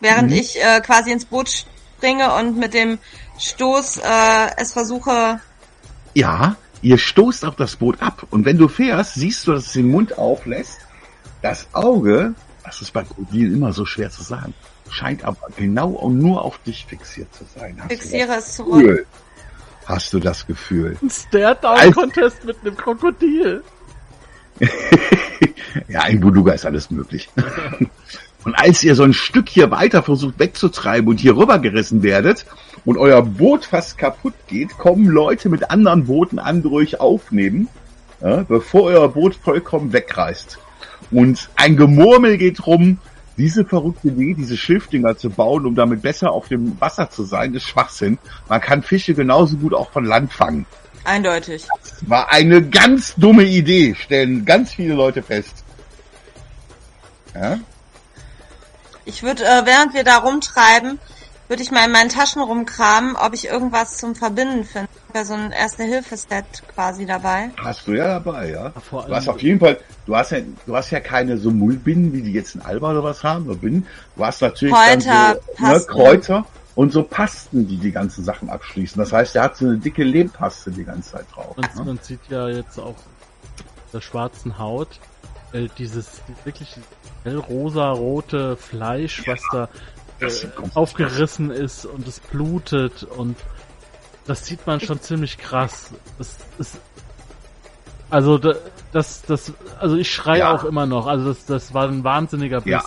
[0.00, 0.36] während Mhm.
[0.36, 1.48] ich äh, quasi ins Boot
[1.96, 2.98] springe und mit dem
[3.38, 5.40] Stoß äh, es versuche.
[6.14, 9.72] Ja, ihr stoßt auf das Boot ab und wenn du fährst, siehst du, dass es
[9.72, 10.80] den Mund auflässt.
[11.42, 12.34] Das Auge,
[12.64, 14.54] das ist bei Krokodilen immer so schwer zu sagen,
[14.90, 17.76] scheint aber genau und nur auf dich fixiert zu sein.
[17.78, 18.82] Hast Fixiere du es das zurück.
[18.82, 19.06] Gefühl?
[19.86, 20.96] Hast du das Gefühl?
[21.00, 23.62] Ein Stare-Down-Contest mit einem Krokodil.
[25.88, 27.28] ja, in Buduga ist alles möglich.
[28.44, 32.44] und als ihr so ein Stück hier weiter versucht wegzutreiben und hier rübergerissen werdet
[32.88, 37.68] und euer Boot fast kaputt geht, kommen Leute mit anderen Booten an, die euch aufnehmen,
[38.22, 40.58] ja, bevor euer Boot vollkommen wegreißt.
[41.10, 42.96] Und ein Gemurmel geht rum,
[43.36, 47.52] diese verrückte Idee, diese Schiffdinger zu bauen, um damit besser auf dem Wasser zu sein,
[47.52, 48.16] ist Schwachsinn.
[48.48, 50.64] Man kann Fische genauso gut auch von Land fangen.
[51.04, 51.68] Eindeutig.
[52.06, 55.62] War eine ganz dumme Idee, stellen ganz viele Leute fest.
[57.34, 57.58] Ja?
[59.04, 60.98] Ich würde, äh, während wir da rumtreiben,
[61.48, 64.88] würde ich mal in meinen Taschen rumkramen, ob ich irgendwas zum Verbinden finde.
[65.14, 67.50] Ja, so ein Erste-Hilfe-Set quasi dabei.
[67.56, 68.70] Hast du ja dabei, ja.
[68.80, 72.12] vor Du hast auf jeden Fall, du hast ja, du hast ja keine so Mullbinden,
[72.12, 73.86] wie die jetzt in Alba oder was haben, oder Binden.
[74.16, 75.80] Du hast natürlich dann Kräuter, so, ne.
[75.86, 79.00] Kräuter und so Pasten, die die ganzen Sachen abschließen.
[79.00, 81.56] Das heißt, der hat so eine dicke Lehmpaste die ganze Zeit drauf.
[81.56, 81.84] Man, ne?
[81.84, 82.94] man sieht ja jetzt auch
[83.92, 85.00] der schwarzen Haut,
[85.52, 86.76] äh, dieses die- wirklich
[87.24, 89.68] hellrosa-rote Fleisch, was da
[90.20, 90.30] äh,
[90.74, 93.36] aufgerissen ist und es blutet und
[94.26, 95.90] das sieht man schon ziemlich krass.
[96.18, 96.78] Das ist
[98.10, 98.54] also da-
[98.92, 100.54] das das also ich schreie Ja.
[100.54, 101.06] auch immer noch.
[101.06, 102.72] Also das das war ein wahnsinniger Biss.
[102.72, 102.84] Ja.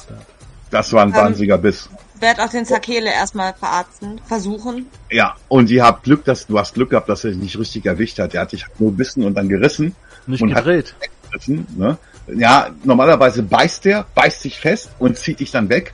[0.71, 1.89] Das war ein Ähm, wahnsinniger Biss.
[2.19, 4.85] Werd auch den Sakele erstmal verarzten, versuchen.
[5.09, 7.85] Ja, und ihr habt Glück, dass du hast Glück gehabt, dass er dich nicht richtig
[7.85, 8.33] erwischt hat.
[8.35, 9.95] Er hat dich nur bissen und dann gerissen.
[10.27, 10.95] Nicht Und hat- gedreht.
[11.31, 11.97] gerissen, ne?
[12.27, 15.93] Ja, normalerweise beißt der, beißt sich fest und zieht dich dann weg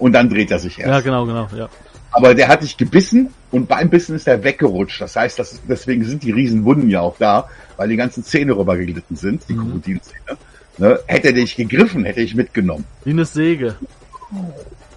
[0.00, 0.90] und dann dreht er sich erst.
[0.90, 1.68] Ja, genau, genau, ja.
[2.12, 5.00] Aber der hat dich gebissen und beim Bissen ist er weggerutscht.
[5.00, 8.56] Das heißt, das ist, deswegen sind die Riesenwunden ja auch da, weil die ganzen Zähne
[8.56, 9.58] rübergeglitten sind, die Mhm.
[9.60, 10.38] Krokodilzähne.
[10.78, 10.98] Ne?
[11.06, 12.84] Hätte er dich gegriffen, hätte ich mitgenommen.
[13.04, 13.76] Wie eine Säge.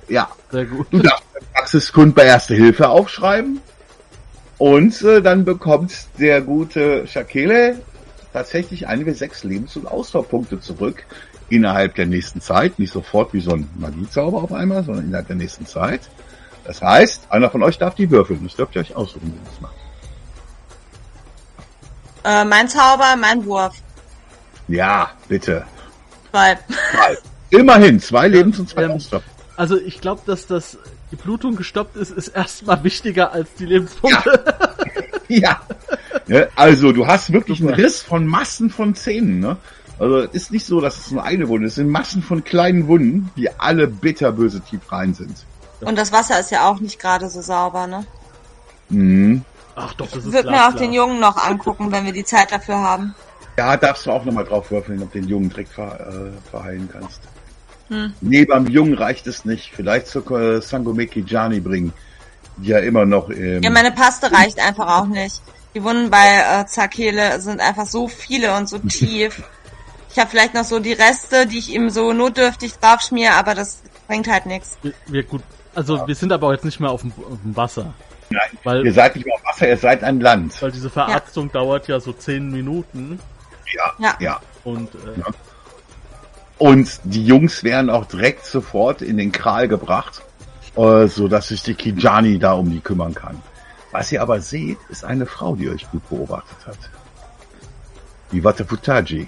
[0.10, 0.88] Ja, Sehr gut.
[0.92, 3.60] du darfst den Praxiskund bei Erste Hilfe aufschreiben
[4.58, 7.80] und äh, dann bekommt der gute Shakele
[8.32, 11.04] tatsächlich einige sechs Lebens- und Ausdauerpunkte zurück
[11.54, 12.80] innerhalb der nächsten Zeit.
[12.80, 16.02] Nicht sofort wie so ein Magiezauber auf einmal, sondern innerhalb der nächsten Zeit.
[16.66, 18.42] Das heißt, einer von euch darf die würfeln.
[18.44, 19.76] Das dürft ihr euch aussuchen, wie ihr das macht.
[22.24, 23.76] Äh, mein Zauber, mein Wurf.
[24.68, 25.66] Ja, bitte.
[26.32, 27.18] Weil, Drei.
[27.50, 29.00] Immerhin, zwei Lebens- und zwei ähm.
[29.56, 30.78] Also ich glaube, dass das
[31.12, 34.44] die Blutung gestoppt ist, ist erstmal wichtiger als die Lebenspunkte.
[35.28, 35.62] Ja.
[36.28, 36.48] ja.
[36.56, 37.76] Also, du hast wirklich einen.
[37.76, 39.58] Riss von Massen von Zähnen, ne?
[39.99, 41.74] Also, es ist nicht so, dass es nur eine Wunde ist.
[41.74, 45.45] Es sind Massen von kleinen Wunden, die alle bitterböse tief rein sind.
[45.82, 48.06] und das Wasser ist ja auch nicht gerade so sauber, ne?
[48.90, 49.44] Mhm.
[49.76, 52.24] Ach doch, das Ich ist würde mir auch den Jungen noch angucken, wenn wir die
[52.24, 53.15] Zeit dafür haben.
[53.57, 56.90] Ja, darfst du auch nochmal drauf würfeln, ob du den Jungen direkt ver, äh, verheilen
[56.91, 57.22] kannst.
[57.90, 58.14] Hm.
[58.22, 59.72] Nee, beim Jungen reicht es nicht.
[59.74, 61.94] Vielleicht zur äh, Sangomeki Jani bringen.
[62.57, 63.61] Die ja immer noch im...
[63.61, 65.41] Ja, meine Paste reicht einfach auch nicht.
[65.76, 69.44] Die Wunden bei äh, Zakele sind einfach so viele und so tief.
[70.14, 73.56] Ich habe vielleicht noch so die Reste, die ich ihm so notdürftig drauf schmier, aber
[73.56, 74.77] das bringt halt nichts.
[74.84, 75.41] Wir, wir gut.
[75.73, 77.95] Also wir sind aber auch jetzt nicht mehr auf dem, auf dem Wasser.
[78.30, 80.61] Nein, Weil, ihr seid nicht mehr auf Wasser, ihr seid an Land.
[80.61, 83.19] weil diese Verarztung dauert ja so zehn Minuten
[83.73, 84.15] Ja, Ja.
[84.19, 84.40] ja.
[84.64, 85.26] und äh, Ja.
[86.60, 90.22] Und die Jungs werden auch direkt sofort in den Kral gebracht,
[90.76, 93.41] äh, so dass sich die Kijani da um die kümmern kann.
[93.91, 96.77] Was ihr aber seht, ist eine Frau, die euch gut beobachtet hat.
[98.31, 99.27] Die Wataputaji.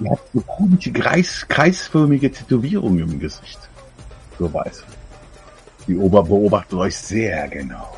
[0.00, 3.58] Die hat so komische kreis, kreisförmige Tätowierungen im Gesicht.
[4.38, 4.84] So weiß.
[5.86, 7.97] Die Ober beobachtet euch sehr genau.